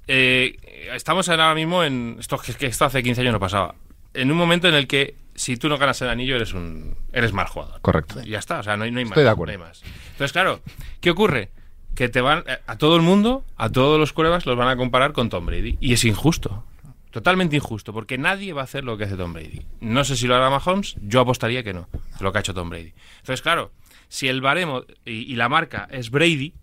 [0.08, 0.58] Eh,
[0.94, 2.18] estamos ahora mismo en.
[2.20, 3.76] Esto, que- esto hace 15 años no pasaba.
[4.14, 7.34] En un momento en el que si tú no ganas el anillo eres un eres
[7.34, 7.82] mal jugador.
[7.82, 8.22] Correcto.
[8.24, 9.12] Y ya está, o sea, no hay, no hay más.
[9.12, 9.58] Estoy de acuerdo.
[9.58, 9.82] no hay más.
[10.12, 10.62] Entonces, claro,
[11.02, 11.50] ¿qué ocurre?
[11.96, 12.44] Que te van.
[12.48, 15.46] eh, A todo el mundo, a todos los cuevas, los van a comparar con Tom
[15.46, 15.78] Brady.
[15.82, 16.64] Y es injusto.
[17.12, 19.66] Totalmente injusto, porque nadie va a hacer lo que hace Tom Brady.
[19.80, 21.88] No sé si lo hará Mahomes, yo apostaría que no,
[22.20, 22.94] lo que ha hecho Tom Brady.
[23.20, 23.72] Entonces, claro,
[24.10, 26.54] si el baremo y, y la marca es Brady,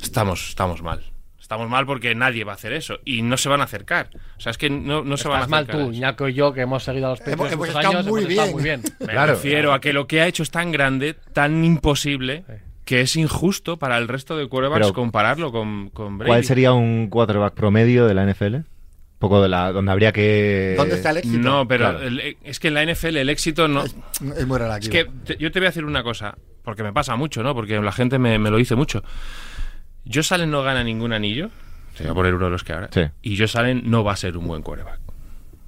[0.00, 1.02] estamos, estamos mal.
[1.48, 4.10] Estamos mal porque nadie va a hacer eso y no se van a acercar.
[4.36, 5.86] O sea, es que no, no se van a Estás mal acercar.
[5.86, 5.92] tú.
[5.92, 8.50] Ñaco y yo, que hemos seguido a los Patriots Hemos- hemos años, muy hemos bien.
[8.52, 8.82] muy bien.
[9.00, 9.32] Me Claro.
[9.32, 12.44] refiero a que lo que ha hecho es tan grande, tan imposible,
[12.84, 16.28] que es injusto para el resto de quarterbacks Pero, compararlo con, con Brady.
[16.28, 18.56] ¿Cuál sería un quarterback promedio de la NFL?
[18.56, 18.64] Un
[19.18, 20.74] poco de la donde habría que.
[20.76, 21.38] ¿Dónde está el éxito?
[21.38, 22.02] No, pero Claro.
[22.06, 23.84] el- es que en la NFL el éxito no...
[23.84, 23.96] Es,
[24.36, 27.16] es muy Es que te- yo te voy a decir una cosa, porque me pasa
[27.16, 27.54] mucho, ¿no?
[27.54, 29.02] Porque la gente me, me lo dice mucho.
[30.08, 31.50] Yo Salen no gana ningún anillo,
[31.96, 33.02] te voy a poner uno de los que ahora, Sí.
[33.22, 34.98] y yo Salen no va a ser un buen quarterback.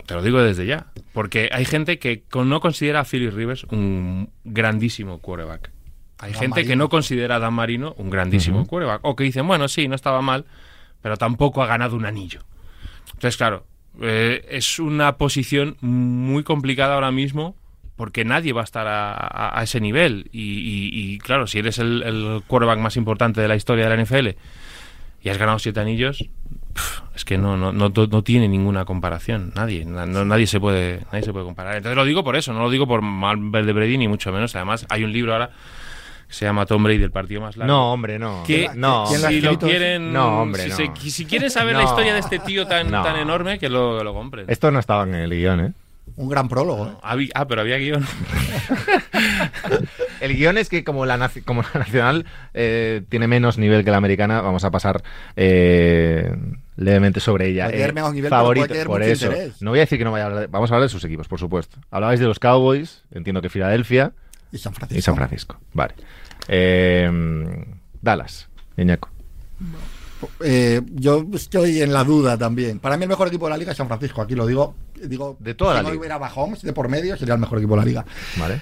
[0.07, 4.31] Te lo digo desde ya, porque hay gente que no considera a Philip Rivers un
[4.45, 5.71] grandísimo quarterback.
[6.19, 9.47] Hay Dan gente que no considera a Dan Marino un grandísimo quarterback, o que dicen,
[9.47, 10.47] bueno, sí, no estaba mal,
[11.01, 12.41] pero tampoco ha ganado un anillo.
[13.07, 13.67] Entonces, claro,
[14.01, 17.57] eh, es una posición muy complicada ahora mismo
[18.01, 20.31] porque nadie va a estar a, a- a ese nivel.
[20.33, 23.95] Y, y- y, claro, si eres el, el quarterback más importante de la historia de
[23.95, 24.29] la NFL
[25.23, 26.25] y has ganado siete anillos,
[27.15, 29.53] es que no, no, no, no tiene ninguna comparación.
[29.55, 31.77] Nadie, no- nadie, se puede, nadie se puede comparar.
[31.77, 34.57] Entonces lo digo por eso, no lo digo por mal de Brady ni mucho menos.
[34.57, 35.51] Además, hay un libro ahora
[36.27, 37.71] que se llama Tom Brady, el partido más largo.
[37.71, 38.45] No, hombre, no.
[38.47, 39.05] Que no.
[39.09, 42.15] ¿Quién lo ha si lo quieren, No, hombre, si, se- si quieren saber la historia
[42.15, 44.47] de este tío tan, tan enorme, que lo, que lo compren.
[44.49, 45.73] Esto no estaba en el guion, ¿eh?
[46.21, 46.87] Un gran prólogo.
[46.87, 46.93] ¿eh?
[47.03, 48.05] Habí- Ah, pero había guion.
[50.21, 53.97] El guion es que como la, como la nacional eh, tiene menos nivel que la
[53.97, 55.03] americana, vamos a pasar
[55.37, 56.31] eh,
[56.77, 57.71] levemente sobre ella.
[57.71, 59.27] Eh, menos nivel, favorito, por eso.
[59.27, 59.63] interés.
[59.63, 61.05] No voy a decir que no vaya a hablar de- Vamos a hablar de sus
[61.05, 61.79] equipos, por supuesto.
[61.91, 64.13] Hablabais de los Cowboys, entiendo que Filadelfia
[64.53, 64.99] Y San Francisco.
[64.99, 65.59] y San Francisco.
[65.73, 65.95] Vale.
[66.49, 67.11] Eh,
[68.03, 69.09] Dallas, Iñaco.
[70.45, 72.79] Eh, yo estoy en la duda también.
[72.79, 74.21] Para mí el mejor equipo de la liga es San Francisco.
[74.23, 74.75] Aquí lo digo.
[75.05, 76.01] digo De toda si la no liga.
[76.01, 78.05] hubiera Mahomes de por medio, sería el mejor equipo de la liga.
[78.39, 78.61] Vale.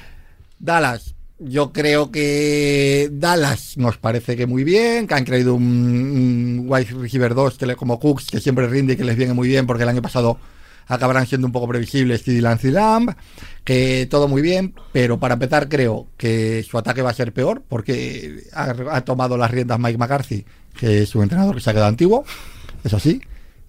[0.59, 1.15] Dallas.
[1.41, 6.89] Yo creo que Dallas nos parece que muy bien, que han creído un, un wide
[7.01, 9.65] receiver 2 que le- como Cooks, que siempre rinde y que les viene muy bien
[9.65, 10.37] porque el año pasado
[10.89, 13.15] acabarán siendo un poco previsibles CD Lance y Lamb,
[13.63, 17.63] que todo muy bien, pero para empezar creo que su ataque va a ser peor
[17.69, 20.45] porque ha, ha tomado las riendas Mike McCarthy,
[20.79, 22.25] que es un entrenador que se ha quedado antiguo,
[22.85, 23.21] es así.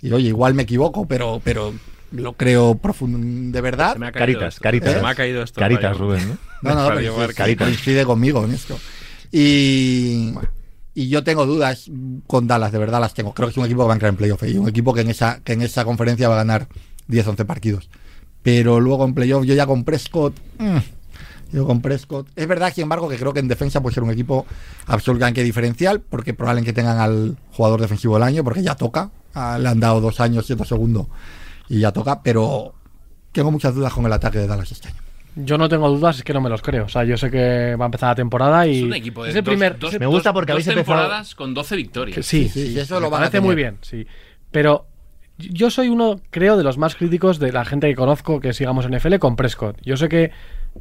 [0.02, 1.74] Y oye, igual me equivoco, pero, pero
[2.12, 3.94] lo creo profundo de verdad.
[3.94, 4.64] Se me ha caído Caritas, esto.
[4.64, 4.94] caritas.
[4.94, 5.60] Se me ha caído esto.
[5.60, 5.98] Caritas.
[5.98, 6.38] Rubén, ¿no?
[6.62, 7.28] No, no, pero Marca.
[7.32, 8.78] sí, Carita coincide conmigo en esto.
[9.32, 10.34] Y,
[10.94, 11.90] y yo tengo dudas
[12.28, 13.34] con Dallas, de verdad las tengo.
[13.34, 15.02] Creo que es un equipo que va a entrar en playoff y un equipo que
[15.02, 16.68] en esa, que en esa conferencia va a ganar
[17.10, 17.90] 10-11 partidos.
[18.44, 20.34] Pero luego en playoff yo ya con Prescott...
[20.58, 20.78] mm,
[21.52, 22.28] yo con Prescott...
[22.36, 24.46] Es verdad, sin embargo, que creo que en defensa puede ser un equipo
[24.88, 29.10] absolutamente diferencial, porque probablemente tengan al jugador defensivo del año, porque ya toca.
[29.34, 31.08] Ah, le han dado dos años, siete segundos
[31.70, 32.74] y ya toca, pero
[33.32, 34.98] tengo muchas dudas con el ataque de Dallas este año.
[35.36, 36.86] Yo no tengo dudas, es que no me los creo.
[36.86, 38.80] O sea, yo sé que va a empezar la temporada y.
[38.80, 39.78] Es un equipo de es el dos- primer.
[39.78, 42.16] dos- Me gusta porque dos habéis empezado- temporadas con 12 victorias.
[42.16, 43.74] que sí, Sí, sí, sí, eso me lo van a parece muy tener.
[43.74, 44.08] bien, sí.
[44.52, 44.88] Pero
[45.38, 48.86] yo soy uno, creo, de los más críticos de la gente que conozco que sigamos
[48.86, 49.78] en NFL con Prescott.
[49.86, 50.32] Yo sé que.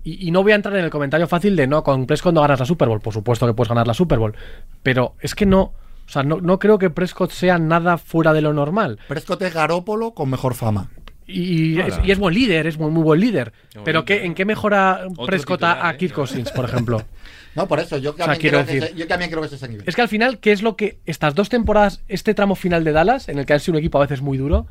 [0.04, 2.40] Y, y no voy a entrar en el comentario fácil de no, con Prescott no
[2.42, 3.00] ganas la Super Bowl.
[3.00, 4.34] Por supuesto que puedes ganar la Super Bowl.
[4.82, 5.60] Pero es que no.
[5.60, 8.98] O sea, no, no creo que Prescott sea nada fuera de lo normal.
[9.08, 10.88] Prescott es Garópolo con mejor fama.
[11.26, 12.06] Y, y es, Ahora.
[12.06, 13.52] y es buen líder, es muy, muy buen líder.
[13.70, 15.96] Qué Pero ¿qué, ¿en qué mejora Prescott titular, a, a ¿eh?
[15.98, 17.02] Kirk Cousins, por ejemplo?
[17.54, 19.52] No, por eso, yo también, quiero creo, que decir- ese- yo también creo que es
[19.54, 19.82] ese nivel.
[19.88, 22.92] Es que al final, ¿qué es lo que estas dos temporadas, este tramo final de
[22.92, 24.68] Dallas, en el que ha sido un equipo a veces muy duro,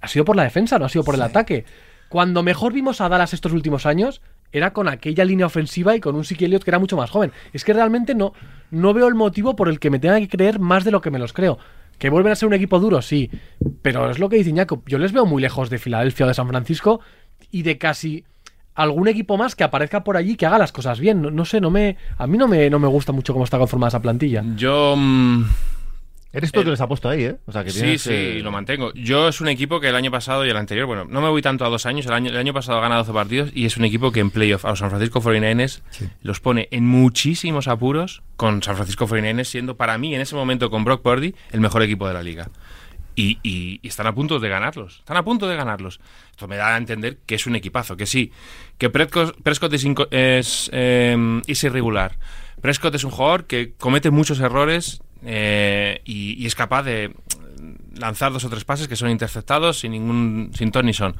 [0.00, 1.64] ha sido por la defensa, no ha sido por el ataque?
[2.08, 6.14] Cuando mejor vimos a Dallas estos últimos años, era con aquella línea ofensiva y con
[6.14, 7.32] un Siki Elliott que era mucho más joven.
[7.52, 8.32] Es que realmente no,
[8.70, 11.10] no veo el motivo por el que me tenga que creer más de lo que
[11.10, 11.58] me los creo.
[11.98, 13.30] Que vuelven a ser un equipo duro, sí.
[13.82, 14.82] Pero es lo que dice Iñaco.
[14.86, 17.00] Yo les veo muy lejos de Filadelfia o de San Francisco
[17.50, 18.24] y de casi
[18.74, 21.22] algún equipo más que aparezca por allí que haga las cosas bien.
[21.22, 23.58] No, no sé, no me, a mí no me, no me gusta mucho cómo está
[23.58, 24.44] conformada esa plantilla.
[24.56, 24.94] Yo.
[24.96, 25.44] mm,
[26.36, 27.36] Eres tú el que los ha puesto ahí, ¿eh?
[27.46, 28.92] O sea, que Sí, sí, lo mantengo.
[28.94, 31.40] Yo es un equipo que el año pasado y el anterior, bueno, no me voy
[31.42, 33.84] tanto a dos años, el año, el año pasado gana 12 partidos y es un
[33.86, 36.06] equipo que en playoff a los San Francisco 49ers Sí.
[36.22, 40.70] los pone en muchísimos apuros, con San Francisco 49ers siendo para mí en ese momento
[40.70, 42.50] con Brock Purdy el mejor equipo de la liga.
[43.18, 44.98] Y, y- y están a punto de ganarlos.
[44.98, 46.00] Están a punto de ganarlos.
[46.32, 48.30] Esto me da a entender que es un equipazo, que sí,
[48.76, 52.18] que Prescott, Prescott es, inco- es, eh, es irregular.
[52.60, 57.14] Prescott es un jugador que comete muchos errores eh, y, es capaz de
[57.94, 61.16] lanzar dos o tres pases que son interceptados sin ningún sin ton ni son.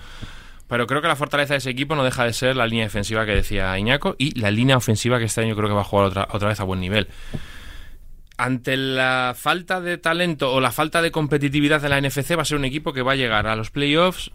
[0.69, 3.25] Pero creo que la fortaleza de ese equipo no deja de ser la línea defensiva
[3.25, 6.07] que decía Iñaco y la línea ofensiva que este año creo que va a jugar
[6.07, 7.09] otra, otra vez a buen nivel
[8.39, 12.45] ante la falta de talento o la falta de competitividad de la NFC va a
[12.45, 14.31] ser un equipo que va a llegar a los playoffs,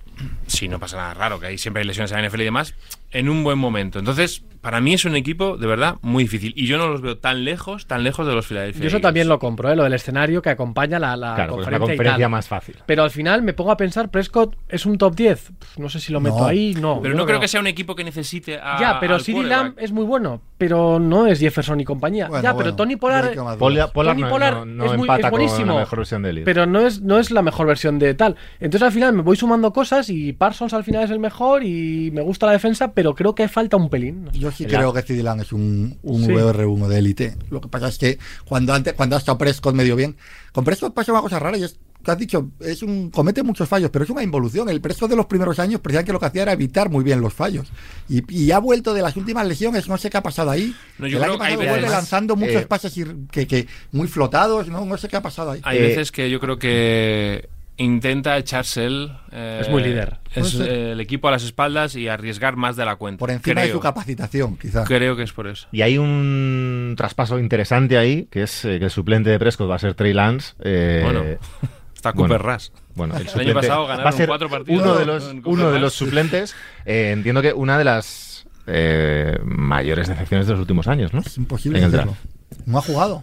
[0.48, 2.74] si no pasa nada raro, que ahí siempre hay lesiones en la NFL y demás,
[3.12, 4.00] en un buen momento.
[4.00, 7.18] Entonces, para mí es un equipo de verdad muy difícil y yo no los veo
[7.18, 8.82] tan lejos, tan lejos de los Philadelphia.
[8.84, 9.76] Yo eso también lo compro, ¿eh?
[9.76, 11.94] lo del escenario que acompaña la, la Claro, porque es una conferencia.
[11.94, 12.32] y conferencia tal.
[12.32, 12.76] más fácil.
[12.86, 15.52] Pero al final me pongo a pensar, Prescott es un top 10.
[15.60, 16.46] Pf, No sé si lo meto No.
[16.46, 17.00] ahí, no.
[17.02, 19.46] Pero no creo que sea un equipo que necesite a Ya, pero quarterback.
[19.48, 22.28] Lamb es muy bueno, pero no es Jefferson y compañía.
[22.28, 22.96] Bueno, ya, bueno, pero Tony.
[22.98, 26.22] Pollard Tony no, Pollard no- no es muy- empata es con buenísimo, la mejor versión
[26.22, 26.46] de Elite.
[26.46, 28.36] pero no es, no es la mejor versión de tal.
[28.60, 32.12] Entonces al final me voy sumando cosas y Parsons al final es el mejor y
[32.14, 34.26] me gusta la defensa, pero creo que falta un pelín.
[34.26, 34.40] No sé.
[34.40, 36.32] Yo sí creo que CD Lamb es un, un Sí.
[36.32, 37.36] VR1 de élite.
[37.50, 40.16] Lo que pasa es que cuando antes cuando ha estado Prescott medio bien,
[40.52, 43.70] con Prescott pasa una cosa rara y es que has dicho, es un comete muchos
[43.70, 44.68] fallos, pero es una involución.
[44.70, 47.32] El Prescott de los primeros años precisamente lo que hacía era evitar muy bien los
[47.34, 47.68] fallos.
[48.10, 50.76] Y, y ha vuelto de las últimas lesiones, no sé qué ha pasado ahí.
[50.98, 52.94] No, yo el creo año que hay pasado veces- vuelve lanzando muchos eh, pases
[53.32, 55.62] que, que muy flotados, no, no sé qué ha pasado ahí.
[55.64, 57.48] Hay Eh, veces que yo creo que
[57.82, 59.12] intenta echarse él.
[59.32, 60.20] eh, Es muy líder.
[60.34, 60.70] es, Puede ser.
[60.70, 63.20] eh, el equipo a las espaldas y arriesgar más de la cuenta.
[63.20, 64.88] Por encima de su capacitación, quizás.
[64.88, 65.68] Creo que es por eso.
[65.72, 69.76] Y hay un traspaso interesante ahí, que es eh, que el suplente de Prescott va
[69.76, 70.54] a ser Trey Lance.
[70.64, 71.24] eh, Bueno,
[71.96, 72.54] Está Cooper bueno.
[72.56, 72.68] Rush.
[72.96, 75.80] Bueno, el, año pasado ganaron va a ser cuatro partidos uno de los, uno de
[75.80, 76.56] los suplentes.
[76.86, 81.20] eh, entiendo que una de las eh, mayores decepciones de los últimos años, ¿no?
[81.22, 82.18] Es imposible En el decirlo.
[82.66, 83.18] No ha jugado.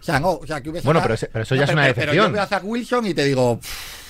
[0.00, 1.82] O sea, no, o sea, que Bueno, pero ese- pero eso ya es pero- una
[1.88, 2.26] pero decepción.
[2.26, 4.03] yo veo a Zach Wilson y te digo, pff,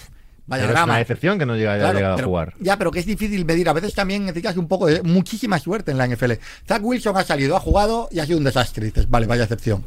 [0.47, 2.55] Vaya Pero es una decepción que no llega, haya Claro, llegado pero- a jugar.
[2.61, 3.69] Ya, pero que es difícil medir.
[3.69, 6.33] A veces también necesitas un poco de muchísima suerte en la NFL.
[6.69, 8.85] Zach Wilson ha salido, ha jugado y ha sido un desastre.
[8.87, 9.85] Dices, vale, vaya excepción.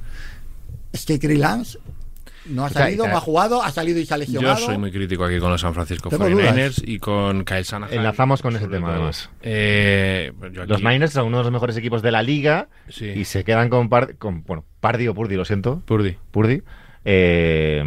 [0.92, 1.78] Es que Trey Lance
[2.46, 4.58] no ha salido, y- no ha jugado, ha salido y se ha Yo lesionado.
[4.66, 7.94] soy muy crítico aquí con los San Francisco Tengo 49ers y con Kyle Shanahan.
[7.94, 9.30] Enlazamos con ese tema, además.
[9.44, 13.06] Eh, yo aquí- Los Niners son uno de los mejores equipos de la liga Sí.
[13.06, 15.82] y se quedan con, Par- con bueno, Pardy o Purdy, lo siento.
[15.86, 16.18] Purdy.
[16.32, 16.64] Purdy.
[17.10, 17.84] eh,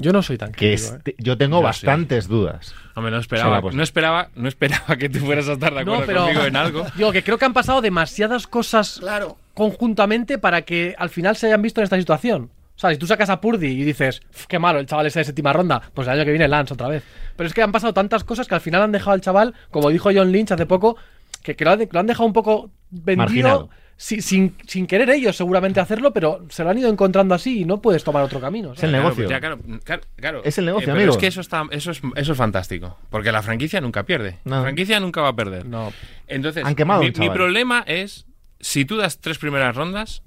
[0.00, 1.14] Yo no soy tan que crítico, ¿eh?
[1.18, 2.74] yo tengo Yo bastantes dudas.
[2.94, 5.80] Hombre, no Sí, esperaba, pues- no esperaba, no esperaba que tú fueras a estar de
[5.80, 6.86] acuerdo No, pero conmigo en algo.
[6.96, 9.36] digo que creo que han pasado demasiadas cosas Claro.
[9.54, 12.50] conjuntamente para que al final se hayan visto en esta situación.
[12.76, 15.18] O sea, si tú sacas a Purdy y dices, "Uf, qué malo, el chaval ese
[15.18, 17.02] de séptima ronda, pues el año que viene Lance otra vez.
[17.36, 19.90] Pero es que han pasado tantas cosas que al final han dejado al chaval, como
[19.90, 20.96] dijo John Lynch hace poco,
[21.42, 23.70] que, que lo, han, lo han dejado un poco vendido Marginado.
[23.98, 27.64] Si- sin, sin querer ellos seguramente hacerlo, pero se lo han ido encontrando así y
[27.66, 28.72] no puedes tomar otro camino.
[28.72, 29.16] Es el negocio.
[29.16, 30.40] pues ya, claro, claro, claro.
[30.44, 31.12] Es el negocio, pero amigo.
[31.12, 32.96] Es que eso, está, eso, es, eso es fantástico.
[33.10, 34.38] Porque la franquicia nunca pierde.
[34.44, 34.56] No.
[34.56, 35.66] La franquicia nunca va a perder.
[35.66, 35.92] No.
[36.28, 38.24] Entonces, Han quemado mi, problema es,
[38.60, 40.22] si tú das tres primeras rondas,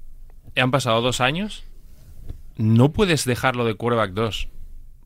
[0.54, 1.64] y han pasado dos años,
[2.56, 4.48] no puedes dejarlo de quarterback 2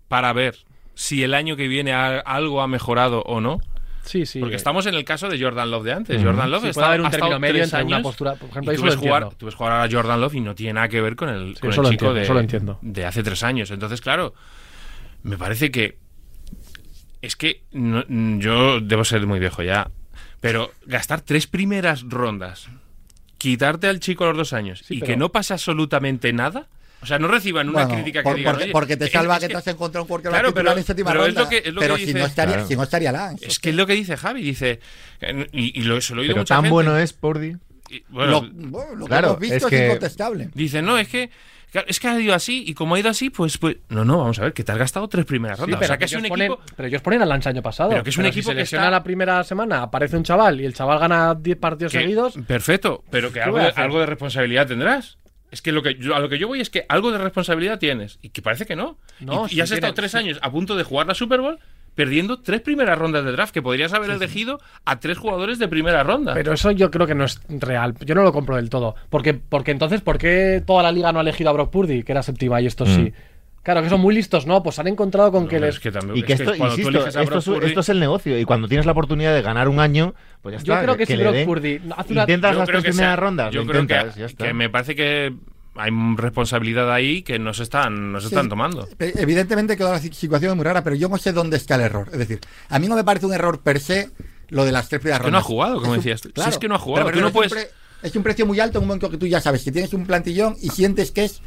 [0.08, 0.56] para ver
[0.94, 3.60] si el año que viene algo ha mejorado o no.
[4.06, 4.40] Sí, sí.
[4.40, 6.22] Porque estamos en el caso de Jordan Love de antes.
[6.22, 8.72] Jordan Love Sí, está, puede haber un término medio entre una años postura- por ejemplo,
[8.72, 9.36] y tú ves, jugar, entiendo.
[9.38, 11.70] tú ves jugar a Jordan Love y no tiene nada que ver con el, con
[11.70, 13.06] el chico entiendo, de, entiendo.
[13.06, 13.70] hace tres años.
[13.70, 14.32] Entonces, claro,
[15.22, 15.98] me parece que
[17.22, 18.04] es que no-
[18.38, 19.90] yo debo ser muy viejo ya,
[20.40, 22.68] pero gastar tres primeras rondas,
[23.38, 26.68] quitarte al chico a los dos años Sí, y pero- que no pase absolutamente nada.
[27.02, 29.12] O sea, no reciban una Bueno, crítica que por- digan, porque, "Oye, porque te es-
[29.12, 31.42] salva es que, te has encontrado un quarterback Claro, pero- en séptima pero es ronda.
[31.42, 32.68] lo que- es lo que pero si, dice- no estaría, Claro.
[32.68, 33.46] si no estaría Lance.
[33.46, 34.80] Es que es lo que dice Javi, dice,
[35.52, 36.72] y, y lo, se lo he oído Pero mucha tan gente.
[36.72, 37.56] bueno es Purdy.
[37.90, 40.48] Y, bueno, lo, bueno, lo que hemos visto es incontestable.
[40.54, 41.30] Dice, no, es que
[41.86, 44.38] es que ha ido así y como ha ido así, pues, pues no, no, vamos
[44.38, 45.78] a ver, que te has gastado tres primeras Sí, rondas.
[45.78, 47.62] pero, o sea, que es ellos un ponen, equipo pero ellos ponen al Lance año
[47.62, 47.90] pasado.
[47.90, 50.60] Pero que es un equipo se que lesiona está- la primera semana, aparece un chaval
[50.60, 52.34] y el chaval gana 10 partidos que- seguidos.
[52.46, 55.18] perfecto, pero que ¿Qué algo algo de responsabilidad tendrás.
[55.56, 57.78] Es que, lo que yo, a lo que yo voy es que algo de responsabilidad
[57.78, 58.98] tienes y que parece que no.
[59.20, 60.18] No, y, sí y has estado tres sí.
[60.18, 61.58] años a punto de jugar la Super Bowl
[61.94, 66.02] perdiendo tres primeras rondas de draft que podrías haber elegido a tres jugadores de primera
[66.02, 66.34] ronda.
[66.34, 67.94] Pero eso yo creo que no es real.
[68.04, 68.96] Yo no lo compro del todo.
[69.08, 72.12] Porque, porque entonces, ¿por qué toda la liga no ha elegido a Brock Purdy, que
[72.12, 72.94] era séptima, y estos Mm.
[72.96, 73.12] sí?
[73.66, 74.62] Claro, que son muy listos, ¿no?
[74.62, 75.74] Pues han encontrado con No, que les.
[75.74, 77.88] es que también- Y que es esto, tú insisto, esto, Brock es- Purdy- esto es
[77.88, 78.38] el negocio.
[78.38, 80.84] Y cuando tienes la oportunidad de ganar un año, pues ya Yo está.
[80.84, 81.44] creo que si Brock.
[81.44, 84.14] Purdy hace una- Intentas Yo las creo tres que primeras sea- rondas, Yo creo intentas,
[84.14, 84.44] que, ya está.
[84.46, 85.34] que me parece que
[85.74, 88.34] hay responsabilidad ahí que no se están, no se Sí.
[88.36, 88.88] están tomando.
[89.00, 91.80] Eh, Evidentemente que la situación es muy rara, pero yo no sé dónde está el
[91.80, 92.08] error.
[92.12, 92.38] Es decir,
[92.68, 94.10] a mí no me parece un error per se
[94.48, 95.44] lo de las tres primeras que no ha rondas.
[95.46, 96.30] jugado, como Es un- decías tú.
[96.40, 97.68] Si es que no ha jugado, pero tú no es un puedes- pre-
[98.02, 100.06] Es un precio muy alto en un momento que tú ya sabes que tienes un
[100.06, 101.40] plantillón y sientes que es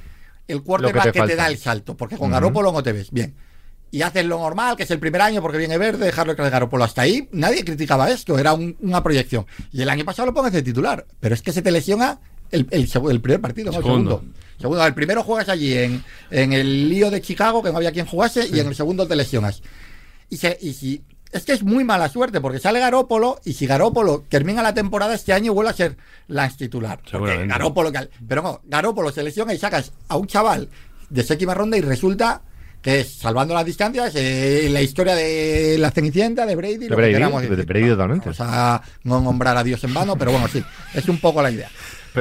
[0.49, 1.95] el quarterback que que te da el salto.
[1.95, 2.33] Porque con Ujú.
[2.33, 3.11] Garoppolo no te ves.
[3.11, 3.33] Bien.
[3.91, 6.83] Y haces lo normal, que es el primer año porque viene verde, dejarlo que Garoppolo
[6.83, 7.27] hasta ahí.
[7.31, 9.45] Nadie criticaba esto, era un- una proyección.
[9.71, 11.05] Y el año pasado lo pones de titular.
[11.19, 12.19] Pero es que se te lesiona
[12.51, 14.23] el, el primer partido, no el Segundo.
[14.59, 14.85] segundo.
[14.85, 18.47] El primero juegas allí en, en el lío de Chicago, que no había quien jugase,
[18.47, 19.61] y en el segundo te lesionas.
[20.29, 21.01] Y, se, y si.
[21.31, 25.13] Es que es muy mala suerte, porque sale Garópolo, y si Garópolo termina la temporada
[25.13, 25.95] este año, vuelve a ser
[26.27, 26.99] Lance titular.
[27.47, 27.91] Garópolo,
[28.27, 30.69] pero no, Garópolo se lesiona y sacas a un chaval
[31.09, 32.41] de séptima ronda y resulta
[32.81, 36.95] que es, salvando las distancias, eh, la historia de la Cenicienta, de Brady, De lo
[36.95, 37.49] Brady, que queramos de.
[37.49, 38.29] Brady totalmente.
[38.29, 40.63] Vamos a no nombrar a Dios en vano, pero bueno, sí,
[40.93, 41.69] es un poco la idea.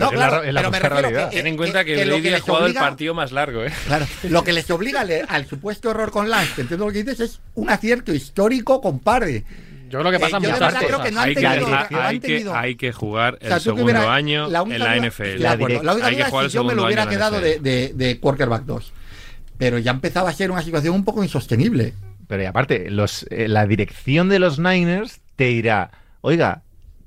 [0.01, 1.31] Pero No, es la- claro, es la pero me puta refiero realidad.
[1.31, 3.65] que- Ten en que- cuenta que, que Brady que ha jugado el partido más largo,
[3.65, 3.73] ¿eh?
[3.87, 7.03] Claro, lo que les obliga al, al supuesto error con Lance, que entiendo lo que
[7.05, 9.45] dices, es un acierto histórico, compadre.
[9.91, 10.85] Yo creo que Eh, pasan yo de muchas cosas.
[10.85, 12.93] que no han hay, que, tenido- hay- que no han hay que, tenido- hay que
[12.93, 15.39] jugar O sea, el segundo hubiera- año la en la NFL.
[15.43, 18.21] la única hay que es si yo me lo hubiera la quedado de, de, de
[18.21, 18.93] quarterback 2.
[19.57, 21.95] Pero ya empezaba a ser una situación un poco insostenible.
[22.29, 25.91] Pero y aparte, los, eh, la dirección de los Niners te dirá,
[26.21, 26.63] oiga,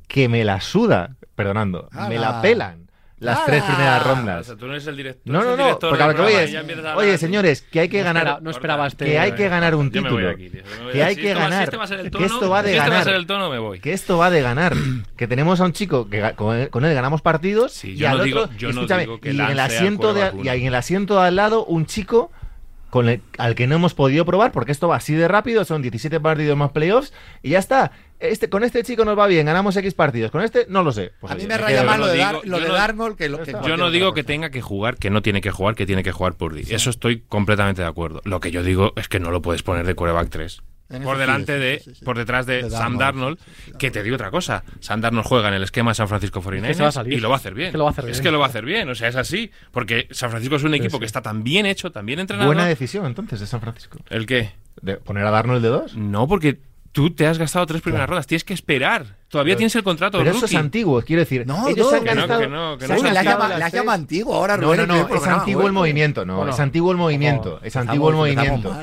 [0.08, 2.81] que me la suda, perdonando, me la pelan
[3.22, 4.46] las tres primeras O rondas.
[4.48, 6.22] sea, tú no eres el direct- tú No, no, no, director porque a lo que
[6.22, 6.58] voy es, y
[6.96, 9.76] oye señores, que hay que No ganar, espera- no esperaba este- que hay que ganar
[9.76, 10.50] un título, aquí,
[10.92, 12.26] que hay Si que esto va- si ganar, este va a ser el que tono-
[12.26, 13.04] esto va de si este va a ganar.
[13.06, 13.80] ser el tono, me voy.
[13.80, 14.74] que esto va de ganar,
[15.18, 18.08] que tenemos a un chico que con él, con él ganamos partidos Sí, y yo
[18.10, 20.48] al no otro, digo- yo no escúchame, digo que y en el asiento de, y
[20.50, 22.32] en el asiento de al lado un chico
[22.90, 25.82] con el- al que no hemos podido probar porque esto va así de rápido, son
[25.82, 27.92] 17 partidos más playoffs y ya está.
[28.22, 31.12] Este, con este chico nos va bien, ganamos X partidos, con este no lo sé.
[31.20, 32.68] Pues a mí oye, me me raya más lo de, digo- Dar- lo yo de
[32.70, 35.42] no- Darnold que lo que Yo no digo que tenga que jugar, que no tiene
[35.42, 36.64] que jugar, que tiene que jugar Purdy.
[36.70, 38.22] Eso estoy completamente de acuerdo.
[38.24, 40.62] Lo que yo digo es que no lo puedes poner de quarterback 3.
[40.92, 42.04] En Por sí, delante sí, de, sí, sí.
[42.06, 43.40] por detrás de, De Sam Darnold,
[43.80, 44.66] que te digo otra cosa.
[44.82, 47.14] Sam Darnold juega en el esquema de San Francisco 49ers se va a salir.
[47.14, 47.68] y lo va a hacer bien.
[47.68, 48.24] Es que lo va a hacer Es bien.
[48.24, 49.52] que lo va a hacer bien, o sea, es así.
[49.72, 51.00] Porque San Francisco es un equipo sí.
[51.00, 52.46] que está tan bien hecho, tan bien entrenado.
[52.48, 54.00] Buena decisión entonces de San Francisco.
[54.10, 54.52] ¿El qué?
[54.82, 55.96] ¿De ¿Poner a Darnold de dos?
[55.96, 56.60] No, porque
[56.92, 58.28] tú te has gastado tres primeras rondas.
[58.28, 59.06] Tienes que esperar.
[59.30, 60.18] Todavía tienes el contrato.
[60.18, 60.56] Pero eso es rookie.
[60.58, 61.46] antiguo, quiero decir.
[61.48, 63.00] No, ellos no, han que no, gastado- que no, que se no.
[63.00, 66.26] han Uy, la llama, la llama antiguo ahora, No, no, no, es antiguo el movimiento,
[66.26, 68.76] no, es antiguo el movimiento, es antiguo el movimiento.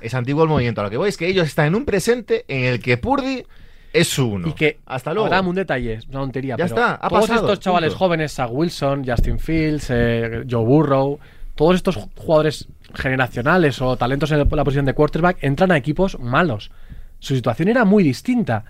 [0.00, 0.80] Es antiguo el movimiento.
[0.80, 3.44] A lo que voy es que ellos están en un presente en el que Purdy
[3.92, 4.48] es su uno.
[4.48, 5.26] Y que Hasta luego.
[5.26, 6.52] Ahora un detalle, es una tontería.
[6.56, 8.04] Ya pero está, ha todos pasado, estos chavales punto.
[8.06, 11.18] jóvenes, Zach Wilson, Justin Fields, eh, Joe Burrow,
[11.54, 16.70] todos estos jugadores generacionales o talentos en la posición de quarterback entran a equipos malos.
[17.20, 18.64] Su situación era muy distinta.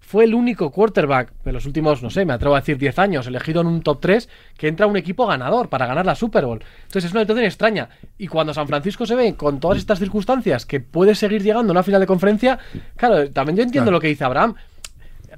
[0.00, 3.26] Fue el único quarterback de los últimos, no sé, me atrevo a decir 10 años,
[3.26, 4.28] elegido en un top 3,
[4.58, 6.62] que entra a un equipo ganador para ganar la Super Bowl.
[6.82, 7.88] Entonces es una situación extraña.
[8.18, 11.72] Y cuando San Francisco se ve con todas estas circunstancias que puede seguir llegando a
[11.72, 12.58] una final de conferencia,
[12.96, 13.96] claro, también yo entiendo Claro.
[13.96, 14.54] lo que dice Abraham.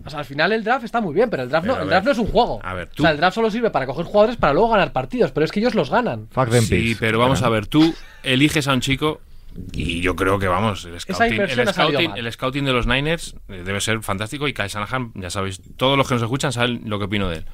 [0.05, 1.89] O sea, al final el draft está muy bien, pero el draft, Pero, no, el
[1.89, 2.61] ver, draft no es un juego.
[2.63, 4.93] a ver, O tú- sea, el draft solo sirve para coger jugadores para luego ganar
[4.93, 6.27] partidos, pero es que ellos los ganan.
[6.33, 9.21] Fuck them Sí, pero vamos a ver, tú eliges a un chico
[9.73, 13.63] y yo creo que vamos, el scouting, el scouting, el scouting de los Niners eh,
[13.65, 16.99] debe ser fantástico y Kyle Shanahan, ya sabéis, todos los que nos escuchan saben lo
[16.99, 17.45] que opino de él.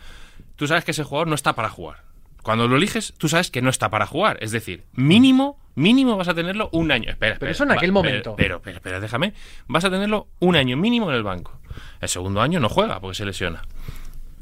[0.57, 2.03] Tú sabes que ese jugador no está para jugar.
[2.42, 4.36] Cuando lo eliges, tú sabes que no está para jugar.
[4.40, 7.11] Es decir, mínimo, mínimo vas a tenerlo un año.
[7.11, 8.34] Espera, Pero espera, eso en aquel pero- momento.
[8.36, 9.32] Pero, pero, espera, déjame.
[9.68, 11.61] Vas a tenerlo un año mínimo en el banco.
[12.00, 13.62] El segundo año no juega porque se lesiona.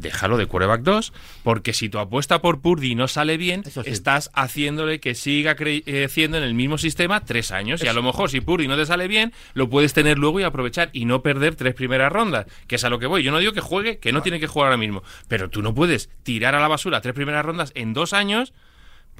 [0.01, 1.13] Déjalo de quarterback 2,
[1.45, 3.81] porque si tu apuesta por Purdy no sale bien, sí.
[3.85, 7.83] estás haciéndole que siga cre- creciendo en el mismo sistema tres años.
[7.85, 10.43] Y a lo mejor si Purdy no te sale bien, lo puedes tener luego y
[10.45, 13.23] aprovechar y no perder tres primeras rondas, que es a lo que voy.
[13.23, 15.75] Yo no digo que juegue, que no tiene que jugar ahora mismo, pero tú no
[15.75, 18.53] puedes tirar a la basura tres primeras rondas en dos años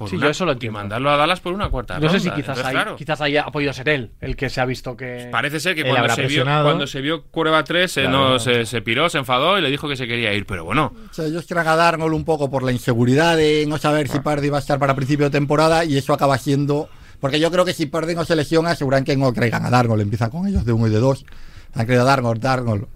[0.01, 0.79] por Sí, una- yo eso lo y entiendo.
[0.79, 3.37] mandarlo a Dallas por una cuarta No sé si quizás, Entonces, ahí, claro, quizás ahí
[3.37, 5.29] ha podido ser él el que se ha visto que.
[5.31, 8.29] Parece ser que cuando se, vio, cuando se vio Cuerva 3 se, Claro.
[8.29, 10.45] no, se, se piró, se enfadó y le dijo que se quería ir.
[10.45, 11.75] Pero bueno, O sea, ellos quieren a
[12.15, 15.25] un poco por la inseguridad de no saber si Pardy va a estar para principio
[15.25, 16.89] de temporada y eso acaba siendo...
[17.19, 20.01] Porque yo creo que si Pardy no se lesiona, aseguran que no traigan a Darnold.
[20.01, 21.23] Empiezan con ellos de uno y de dos.
[21.75, 22.87] Han creído a Darnold, Darnold.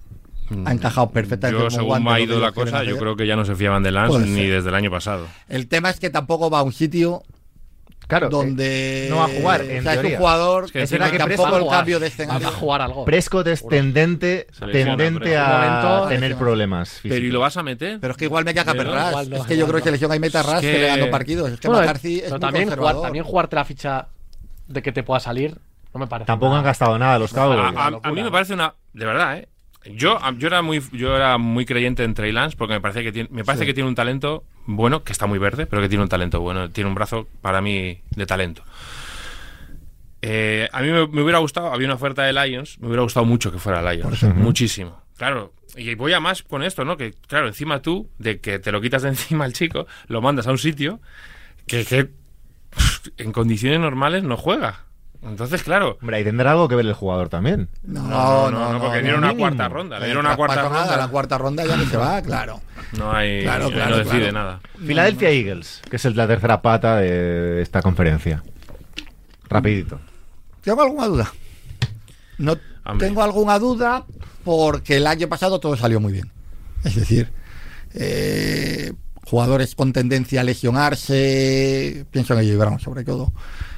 [0.65, 1.61] Ha encajado perfectamente.
[1.63, 3.91] yo según me ha ido la cosa, yo creo que ya no se fiaban de
[3.91, 4.51] Lance Puede ni ser.
[4.51, 5.27] desde el año pasado.
[5.49, 7.23] El tema es que tampoco va a un sitio
[8.07, 10.11] Claro, eh, donde no va a jugar, o sea, es teoría.
[10.11, 12.47] un jugador Es que que tampoco el cambio de escenario.
[12.47, 13.03] Va a jugar algo.
[13.05, 17.99] Prescott es tendente, tendente a tener problemas Pero ¿y lo vas a meter?
[17.99, 19.27] Pero es que igual me caga Perras.
[19.27, 19.83] no, es que yo creo no.
[19.83, 21.51] que lesión hay Metarras Es que, que- le ganó partidos.
[21.53, 24.07] Es que Bueno, McCarthy es muy también, jugar, también jugarte la ficha
[24.67, 25.57] de que te pueda salir,
[25.91, 26.27] no me parece.
[26.27, 26.59] Tampoco nada.
[26.59, 27.75] han gastado nada los Cowboys.
[27.75, 28.75] A, a- mí me parece una.
[28.93, 29.47] De verdad, ¿eh?
[29.85, 33.11] Yo, yo, era muy, yo era muy creyente en Trey Lance porque me parece, que
[33.11, 33.67] tiene, me parece Sí.
[33.67, 36.69] que tiene un talento bueno, que está muy verde, pero que tiene un talento bueno.
[36.71, 38.63] Tiene un brazo, para mí, de talento.
[40.21, 43.25] Eh, a mí me, me hubiera gustado, había una oferta de Lions, me hubiera gustado
[43.25, 44.23] mucho que fuera Lions.
[44.23, 45.03] Muchísimo.
[45.17, 46.97] Claro, y voy a más con esto, ¿no?
[46.97, 50.47] Que, claro, encima tú, de que te lo quitas de encima al chico, lo mandas
[50.47, 50.99] a un sitio
[51.67, 52.09] que, que
[53.17, 54.84] en condiciones normales no juega.
[55.25, 57.67] Entonces, claro, Hombre, ahí tendrá algo que ver el jugador también.
[57.83, 59.47] No, no, no, no, porque dieron una mínimo.
[59.49, 59.99] cuarta ronda.
[59.99, 60.97] Le dieron una cuarta ronda.
[60.97, 62.61] La cuarta ronda ya que se va, claro.
[62.97, 63.41] No hay.
[63.41, 64.33] Claro, no claro, decide claro.
[64.33, 64.59] nada.
[64.85, 68.43] Philadelphia Eagles, que es el- la tercera pata de esta conferencia.
[69.49, 69.99] Rapidito.
[70.61, 71.33] ¿Tengo alguna duda?
[72.37, 72.55] No
[72.85, 73.07] Hombre.
[73.07, 74.05] tengo alguna duda
[74.43, 76.31] porque el año pasado todo salió muy bien.
[76.83, 77.31] Es decir,
[77.93, 78.93] eh,
[79.25, 83.33] jugadores con tendencia a lesionarse, pienso en ello Brown sobre todo.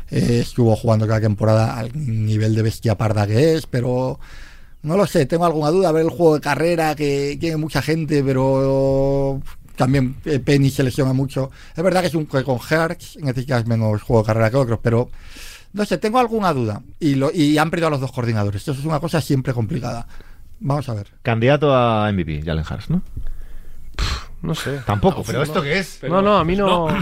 [0.09, 4.19] Eh, estuvo jugando cada temporada al nivel de bestia parda que es, pero
[4.83, 5.89] no lo sé, tengo alguna duda.
[5.89, 9.41] A ver el juego de carrera que tiene mucha gente, pero
[9.75, 11.51] también eh, Penny se lesiona mucho.
[11.75, 14.79] Es verdad que es un que con Hertz necesitas menos juego de carrera que otros,
[14.81, 15.09] pero
[15.73, 16.81] no sé, tengo alguna duda.
[16.99, 18.61] Y, lo, y han perdido a los dos coordinadores.
[18.61, 20.07] Eso es una cosa siempre complicada.
[20.59, 21.07] Vamos a ver.
[21.21, 23.01] Candidato a MVP, Jalen Hurts, ¿no?
[24.41, 24.81] No sé.
[24.85, 25.99] Tampoco, pero ¿esto qué es?
[26.03, 26.87] no, no, a mí no.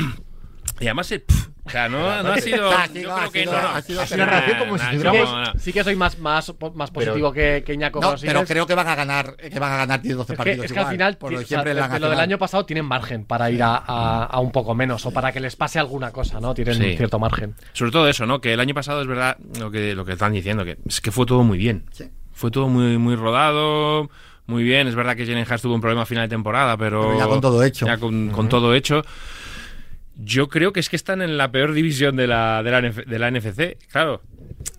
[0.77, 2.69] Y además, eh, pf, o sea, no, no ha sido.
[2.71, 3.67] Ha Yo sido- creo ha que sido- no, no.
[3.69, 5.53] ha sido Ha sido una reacción como si Nah, Sí tuviéramos- no, no.
[5.53, 8.75] que, sí que soy más, más, más positivo que, que Iñaco No, pero creo que
[8.75, 10.65] van a ganar, que van a ganar 10-12 Es que, partidos.
[10.65, 12.09] es que al final, por lo de ti- o sea, siempre de- la de lo
[12.09, 15.31] del año pasado tienen margen para ir a, a- a un poco menos o para
[15.31, 16.53] que les pase alguna cosa, ¿no?
[16.53, 16.97] Tienen Sí.
[16.97, 17.55] cierto margen.
[17.73, 18.39] Sobre todo eso, ¿no?
[18.41, 21.11] Que el año pasado es verdad lo que, lo que están diciendo, que es que
[21.11, 21.85] fue todo muy bien.
[21.91, 22.05] Sí.
[22.31, 24.09] Fue todo muy, muy rodado,
[24.45, 24.87] muy bien.
[24.87, 27.01] Es verdad que Jalen Hurts tuvo un problema a final de temporada, pero.
[27.01, 27.85] Pero ya con todo hecho.
[27.85, 29.01] Ya con, con todo hecho.
[30.17, 33.19] Yo creo que es que están en la peor división de la, de la, de
[33.19, 33.77] la NFC.
[33.91, 34.21] Claro.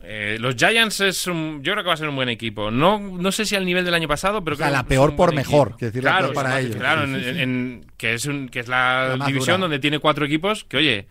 [0.02, 2.70] Eh, los Giants es un, yo creo que va a ser un buen equipo.
[2.70, 5.16] No, no sé si al nivel del año pasado, pero O sea, creo la peor
[5.16, 6.76] por mejor, decir, la claro, peor para ellos.
[6.76, 10.76] Claro, en- que es un, que es la, La división donde tiene cuatro equipos que
[10.76, 11.06] oye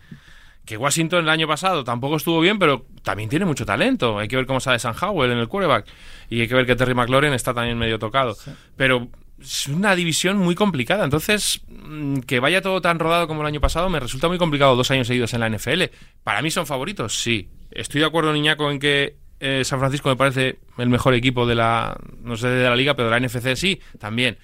[0.64, 4.18] que Washington el año pasado tampoco estuvo bien, pero también tiene mucho talento.
[4.18, 5.86] Hay que ver cómo sale San Howell en el quarterback.
[6.28, 8.36] Y hay que ver que Terry McLaurin está también medio tocado.
[8.76, 9.06] Pero
[9.46, 11.04] es una división muy complicada.
[11.04, 14.76] Entonces, mm, que vaya todo tan rodado como el año pasado me resulta muy complicado
[14.76, 15.84] dos años seguidos en la NFL.
[16.24, 17.48] Para mí son favoritos, sí.
[17.70, 21.54] Estoy de acuerdo, Niñaco, en que eh, San Francisco me parece el mejor equipo de
[21.54, 24.38] la, no sé de la liga, pero de la NFC sí, también.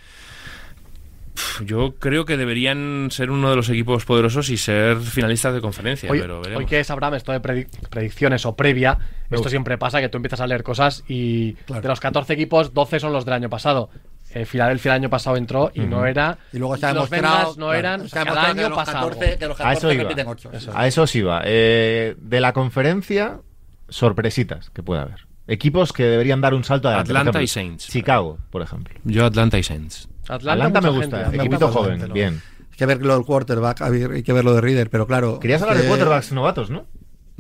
[1.65, 6.11] Yo creo que deberían ser uno de los equipos poderosos y ser finalistas de conferencia,
[6.11, 6.61] Hoy, pero veremos.
[6.61, 8.99] hoy que es Abraham, esto de predi- predicciones o previa,
[9.31, 11.81] esto siempre pasa que tú empiezas a leer cosas y Claro.
[11.81, 13.89] de los 14 equipos, 12 son los del año pasado.
[14.35, 16.39] Eh, Filadelfia el año pasado entró y no era.
[16.53, 17.37] Y luego se ha los demostrado.
[17.39, 18.01] Bengals no claro, eran.
[18.03, 19.39] ha cada que año los pasa 14, algo.
[19.39, 20.03] que los A 14 eso iba.
[20.03, 20.51] repiten 8.
[20.75, 21.43] A eso os iba.
[21.45, 23.41] Eh, de la conferencia,
[23.89, 25.27] sorpresitas que puede haber.
[25.47, 27.13] Equipos que deberían dar un salto adelante.
[27.13, 27.89] Atlanta y Saints.
[27.89, 28.95] Chicago, por ejemplo.
[29.05, 30.09] Yo Atlanta y Saints.
[30.29, 31.19] Atlanta, me gusta.
[31.25, 31.37] gente.
[31.37, 32.41] me Equipito joven, bien.
[32.71, 35.39] Hay que ver lo del quarterback, hay que ver lo de Reader, pero claro.
[35.41, 36.87] Querías hablar de eh, quarterbacks novatos, ¿no?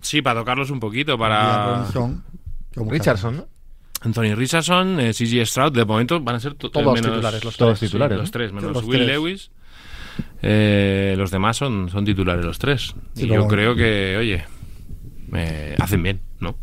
[0.02, 1.86] Sí, para tocarlos un poquito, para
[2.74, 3.46] Richardson, ¿no?
[4.04, 7.56] Anthony Richardson, eh, CG Stroud, de momento van a ser to- Todos menos- titulares, los
[7.56, 8.18] Todos titulares.
[8.18, 8.32] los ¿no?
[8.32, 9.08] tres, menos Los Will tres.
[9.08, 9.50] Lewis.
[10.42, 12.94] Eh, los demás son, son titulares los tres.
[13.14, 14.44] Sí, y yo creo que, oye,
[15.34, 16.56] eh, hacen bien, ¿no?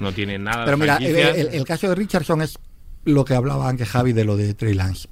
[0.00, 2.58] No tienen nada Pero de mira, el- el caso de Richardson es
[3.04, 5.08] lo que hablaba antes Javi de lo de Trey Lance.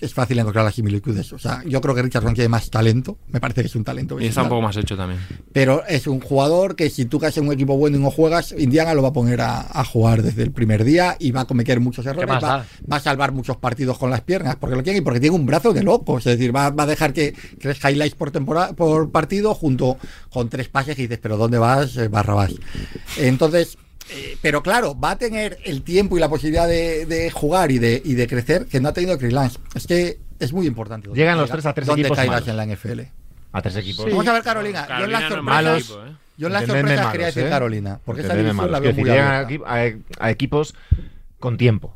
[0.00, 1.32] Es fácil encontrar las similitudes.
[1.32, 3.18] O sea, yo creo que Richardson tiene más talento.
[3.28, 4.20] Me parece que es un talento.
[4.20, 5.20] y está un poco más hecho también.
[5.52, 8.54] Pero es un jugador que si tú caes en un equipo bueno y no juegas,
[8.56, 11.44] Indiana lo va a poner a, a jugar desde el primer día y va a
[11.46, 12.28] cometer muchos errores.
[12.28, 15.34] Va, va a salvar muchos partidos con las piernas porque lo quiere y porque tiene
[15.34, 16.18] un brazo de loco.
[16.18, 19.96] Es decir, va, va a dejar que tres highlights por temporada, por partido junto
[20.30, 21.96] con tres pases y dices, pero ¿dónde vas?
[21.96, 22.52] Eh, Barra vas.
[23.16, 23.78] Entonces,
[24.10, 27.78] eh, pero claro, va a tener el tiempo y la posibilidad de, de jugar y
[27.78, 29.58] de, y de crecer que no ha tenido Chris Lance.
[29.74, 31.10] Es que es muy importante.
[31.12, 32.48] Llegan los tres a tres dónde equipos malos.
[32.48, 33.00] en la NFL.
[33.52, 34.04] A tres equipos.
[34.04, 34.10] Sí.
[34.10, 34.86] Vamos a ver Carolina.
[34.98, 36.12] Yo en las no sorpresas, equipo, ¿eh?
[36.36, 37.50] yo en las sorpresas malos, quería decir ¿eh?
[37.50, 38.70] Carolina, porque esa división malos.
[38.72, 40.74] la veo muy decir, llegan a, equipos
[41.38, 41.94] con tiempo.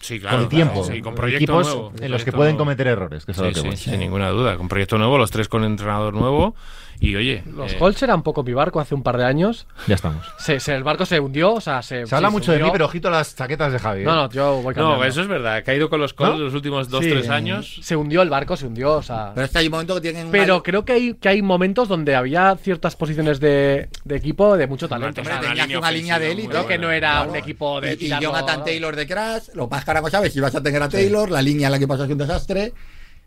[0.00, 0.38] Sí, claro.
[0.38, 0.82] con tiempo.
[0.82, 2.64] claro, sí, con proyecto equipos nuevo, en los que pueden nuevo.
[2.64, 3.24] cometer errores.
[3.24, 3.76] Que es lo que sí, voy.
[3.76, 4.56] sin ninguna duda.
[4.56, 6.56] Con proyecto nuevo, los tres con entrenador nuevo.
[7.04, 9.66] Y oye, Los eh, Colts eran un poco mi barco hace un par de años.
[9.88, 10.24] Ya estamos.
[10.38, 12.06] Se, se- el barco se hundió, o sea, se.
[12.06, 12.72] Se habla sí, mucho de mí, hundió.
[12.72, 14.02] pero ojito a las chaquetas de Javi.
[14.02, 14.04] ¿eh?
[14.04, 14.98] No, no, yo voy cambiando.
[14.98, 15.56] No, eso es verdad.
[15.56, 16.44] Ha caído con los Colts ¿No?
[16.44, 17.80] los últimos dos, Sí, tres eh, años.
[17.82, 19.32] Se hundió el barco, se hundió, o sea.
[19.34, 21.42] Pero es que hay un momento que tienen una- Pero creo que hay, que hay
[21.42, 25.22] momentos donde había ciertas posiciones de, de equipo de mucho talento.
[25.22, 26.48] Hombre, O sea, tenías una línea de élite.
[26.50, 27.30] Creo que no era Claro.
[27.30, 30.54] un equipo de Y, y Jonathan Taylor de Crash, lo más carajo sabes si vas
[30.54, 32.72] a tener a Taylor, la línea en la que pasas un desastre.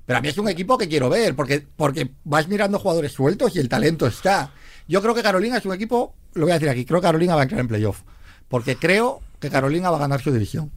[0.06, 3.56] Pero a mí es un equipo que quiero ver, porque, porque vas mirando jugadores sueltos
[3.56, 4.52] y el talento está.
[4.88, 7.34] Yo creo que Carolina es un equipo, lo voy a decir aquí, creo que Carolina
[7.36, 8.02] va a entrar en playoff.
[8.48, 10.72] Porque creo que Carolina va a ganar su división.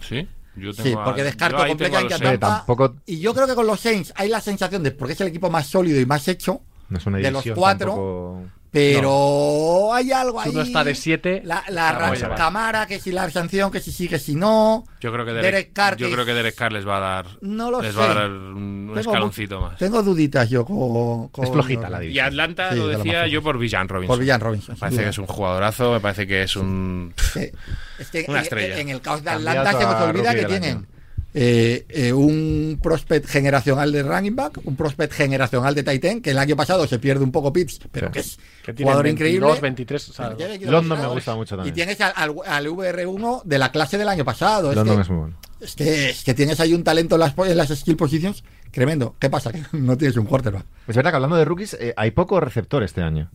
[0.00, 0.26] Sí,
[0.56, 2.18] yo tengo Sí, a- porque descarto completamente a.
[2.18, 2.56] Tampa.
[2.58, 5.28] tampoco- Y yo creo que con los Saints hay la sensación de, porque es el
[5.28, 8.42] equipo más sólido y más hecho, No es una de los cuatro, tampoco-
[8.72, 10.50] pero hay algo ahí.
[10.50, 12.36] Si uno está de 7, La, la llevar.
[12.36, 14.84] Camara, que si la sanción, que si sigue, si no.
[15.00, 17.00] Yo creo que Derek Derek, Carr, yo que- creo que Derek Carr les va a
[17.00, 17.98] dar No lo les sé.
[17.98, 19.76] va a dar un, Tengo escaloncito más.
[19.78, 21.28] Tengo duditas yo con.
[21.28, 22.26] con- Es flojita la Y división.
[22.26, 24.14] Atlanta Sí, lo de lo decía yo por Villan Robinson.
[24.16, 24.74] Por Villan Robinson.
[24.74, 27.52] Me parece que es un jugadorazo, me parece que es un que,
[27.98, 28.78] es que Una en- estrella.
[28.78, 30.86] En, el caos de Atlanta se nos olvida que tienen año.
[31.34, 36.38] Eh, eh, un prospect generacional de running back, un prospect generacional de Titan, que el
[36.38, 38.12] año pasado se pierde un poco Pitts, pero Sí.
[38.12, 39.60] que es que jugador 22, increíble.
[39.62, 41.72] 23, o sea, que London me gusta mucho también.
[41.72, 44.70] Y tienes al, al- al VR1 de la clase del año pasado.
[44.70, 45.36] Es London que, es muy bueno.
[45.60, 49.16] es, que, es que tienes ahí un talento en las, en las skill positions tremendo.
[49.18, 49.50] ¿Qué pasa?
[49.52, 50.64] Que no tienes un quarterback.
[50.86, 53.30] Es verdad que hablando de rookies, eh, hay poco receptor este año.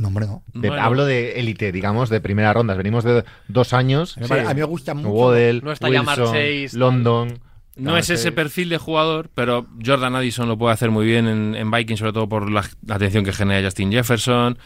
[0.00, 0.42] No, hombre, no.
[0.54, 0.82] De- Bueno.
[0.82, 2.74] Hablo de élite, digamos, de primera ronda.
[2.74, 4.16] Venimos de dos años.
[4.16, 5.10] A mí me- A mí me gusta mucho.
[5.10, 6.80] Waddell, No está Wilson, Jamar Chase, tal.
[6.80, 7.38] London.
[7.76, 11.54] No es ese perfil de jugador, pero Jordan Addison lo puede hacer muy bien en,
[11.54, 14.58] en Vikings, sobre todo por la, la atención que genera Justin Jefferson.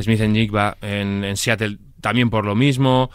[0.00, 3.10] Smith en Jigba en, en Seattle también por lo mismo.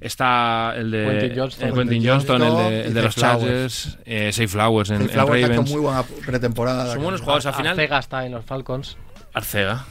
[0.00, 1.68] Está el de Quentin Johnston.
[1.68, 3.14] el Quentin Johnston, el de, Johnston el de los.
[3.16, 5.70] Chargers, eh, Say Flowers en, El en Flowers Ravens.
[5.70, 6.92] muy buena pretemporada.
[6.92, 7.70] Son buenos jugadores al final.
[7.72, 8.96] Arcega está en los Falcons.
[9.32, 9.84] Arcega.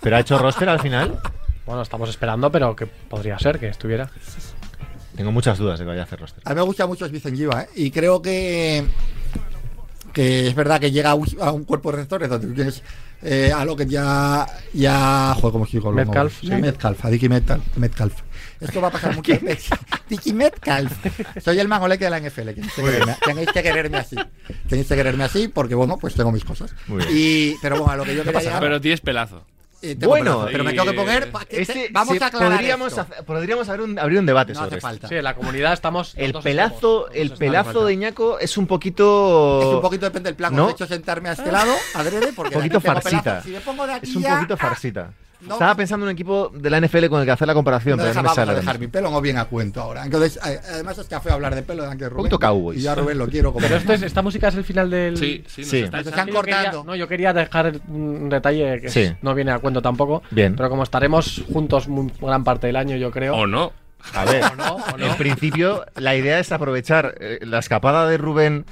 [0.00, 1.18] Pero ha hecho roster al final.
[1.66, 4.10] Bueno, estamos esperando, pero que podría ser que estuviera.
[5.16, 6.42] Tengo muchas dudas de que vaya a hacer roster.
[6.44, 7.68] A mí me gusta mucho Smith Giva, ¿eh?
[7.74, 8.86] Y creo que
[10.12, 12.82] que es verdad que llega a un, a un cuerpo de receptores donde tienes
[13.22, 16.46] eh, a lo que ya ya joder cómo sigo Metcalf, sí.
[16.48, 16.54] sí.
[16.54, 18.14] Metcalf a Dicky Metcalf, Metcalf
[18.58, 19.70] esto va a pasar muchas veces
[20.08, 20.92] Dicky Metcalf
[21.40, 24.16] soy el mangoleque de la NFL tenéis que, quererme, tenéis que quererme así
[24.68, 27.10] tenéis que quererme así porque bueno pues tengo mis cosas Muy bien.
[27.12, 29.44] y pero bueno a lo que yo quería llegar Pero tienes pelazo.
[29.82, 33.00] Eh, Bueno, pero me tengo que poner que- Este, vamos sí, a aclarar podríamos, esto.
[33.02, 34.88] hacer- podríamos abrir un, abrir un debate no sobre hace esto.
[34.88, 36.14] falta Sí, en la comunidad estamos.
[36.16, 39.60] El pelazo, extremos, el pelazo de Ñaco es un poquito.
[39.62, 40.54] Es un poquito depende del plan.
[40.54, 40.68] ¿No?
[40.68, 43.22] He hecho sentarme a este lado, adrede, porque Un poquito farsita.
[43.22, 43.42] pelazo.
[43.44, 45.10] Si me pongo de aquí Es un ya, poquito ah, farsita.
[45.40, 45.54] No.
[45.54, 48.02] Estaba pensando en un equipo de la NFL con el que hacer la comparación, No
[48.02, 48.52] pero deja- no me vamos sale.
[48.52, 50.04] a dejar mi pelo no viene a cuento ahora.
[50.04, 52.16] Entonces, eh, además es que fue a hablar de pelo de Rubén.
[52.16, 52.78] poquito Cowboys.
[52.78, 53.62] Y yo a Rubén lo quiero como.
[53.64, 55.16] Pero esto es, esta música es el final del.
[55.16, 55.78] Sí, sí, nos Sí.
[55.80, 59.12] está están Yo quería- no, yo quería dejar un detalle que Sí.
[59.22, 60.22] no viene a cuento tampoco.
[60.30, 60.56] Bien.
[60.56, 63.36] Pero como estaremos juntos muy- gran parte del año, yo creo.
[63.36, 63.72] O no.
[64.14, 64.76] A ver, ¿O no?
[64.94, 65.06] ¿O no?
[65.06, 68.64] en principio la idea es aprovechar eh, la escapada de Rubén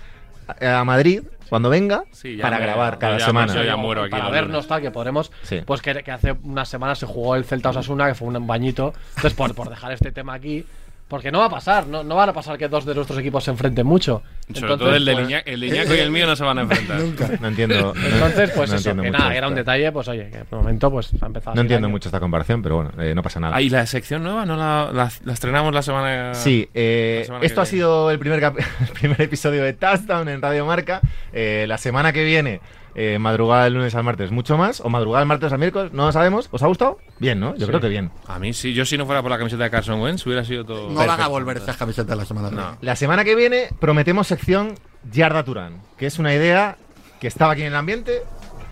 [0.60, 3.54] a Madrid cuando venga Sí, ya para me- grabar cada ya- semana.
[3.54, 4.68] yo ya muero aquí para vernos lunes.
[4.68, 5.62] tal que podremos Sí.
[5.64, 8.92] pues que, que hace unas semanas se jugó el Celta Osasuna que fue un bañito
[9.10, 10.64] entonces por, por dejar este tema aquí
[11.08, 13.44] porque no va a pasar no, no van a pasar que dos de nuestros equipos
[13.44, 16.10] se enfrenten mucho Sobre Entonces, todo el de, pues, Iña- el de Iñaco y el
[16.10, 17.00] mío no se van a enfrentar.
[17.00, 17.28] Nunca.
[17.40, 17.92] No entiendo.
[17.96, 20.90] entonces pues no eso entiendo que nada era un detalle pues oye que de momento
[20.90, 21.92] pues ha empezado No entiendo año.
[21.92, 23.56] mucho esta comparación, pero bueno, eh, no pasa nada.
[23.56, 24.44] Ah, ¿y la sección nueva?
[24.46, 27.76] ¿No la, la- la estrenamos la semana Sí, eh, la semana que esto ha viene.
[27.76, 28.42] sido el primer,
[28.80, 31.00] el primer episodio de Touchdown en Radio Marca.
[31.32, 32.60] Eh, la semana que viene,
[32.98, 34.80] eh, madrugada del lunes al martes, mucho más.
[34.80, 36.48] O madrugada del martes al miércoles, no lo sabemos.
[36.50, 36.98] ¿Os ha gustado?
[37.18, 37.54] Bien, ¿no?
[37.56, 38.10] Yo creo que bien.
[38.26, 40.64] A mí sí, yo si no fuera por la camiseta de Carson Wentz hubiera sido
[40.64, 40.88] todo...
[40.88, 42.62] No van a volver esas camisetas la semana que No.
[42.62, 42.78] viene.
[42.80, 44.74] La semana que viene prometemos sección
[45.12, 46.78] Yarda Turán, que es una idea
[47.20, 48.22] que estaba aquí en el ambiente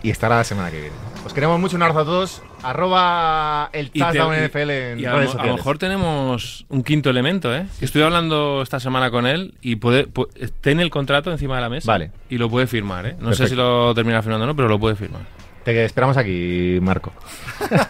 [0.04, 0.94] y estará la semana que viene.
[1.26, 2.42] Os queremos mucho, un abrazo a todos.
[2.62, 6.82] Arroba el Y te- Touchdown NFL en y a, redes a lo mejor tenemos un
[6.84, 7.66] quinto elemento, ¿eh?
[7.78, 10.28] Que estoy hablando esta semana con él y puede, pu-
[10.60, 12.10] tiene el contrato encima de la mesa Vale.
[12.28, 13.16] y lo puede firmar, ¿eh?
[13.18, 15.22] No sé si lo termina firmando o no, pero lo puede firmar.
[15.64, 17.10] Te esperamos aquí, Marco.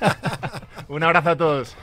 [0.89, 1.77] un abrazo a todos.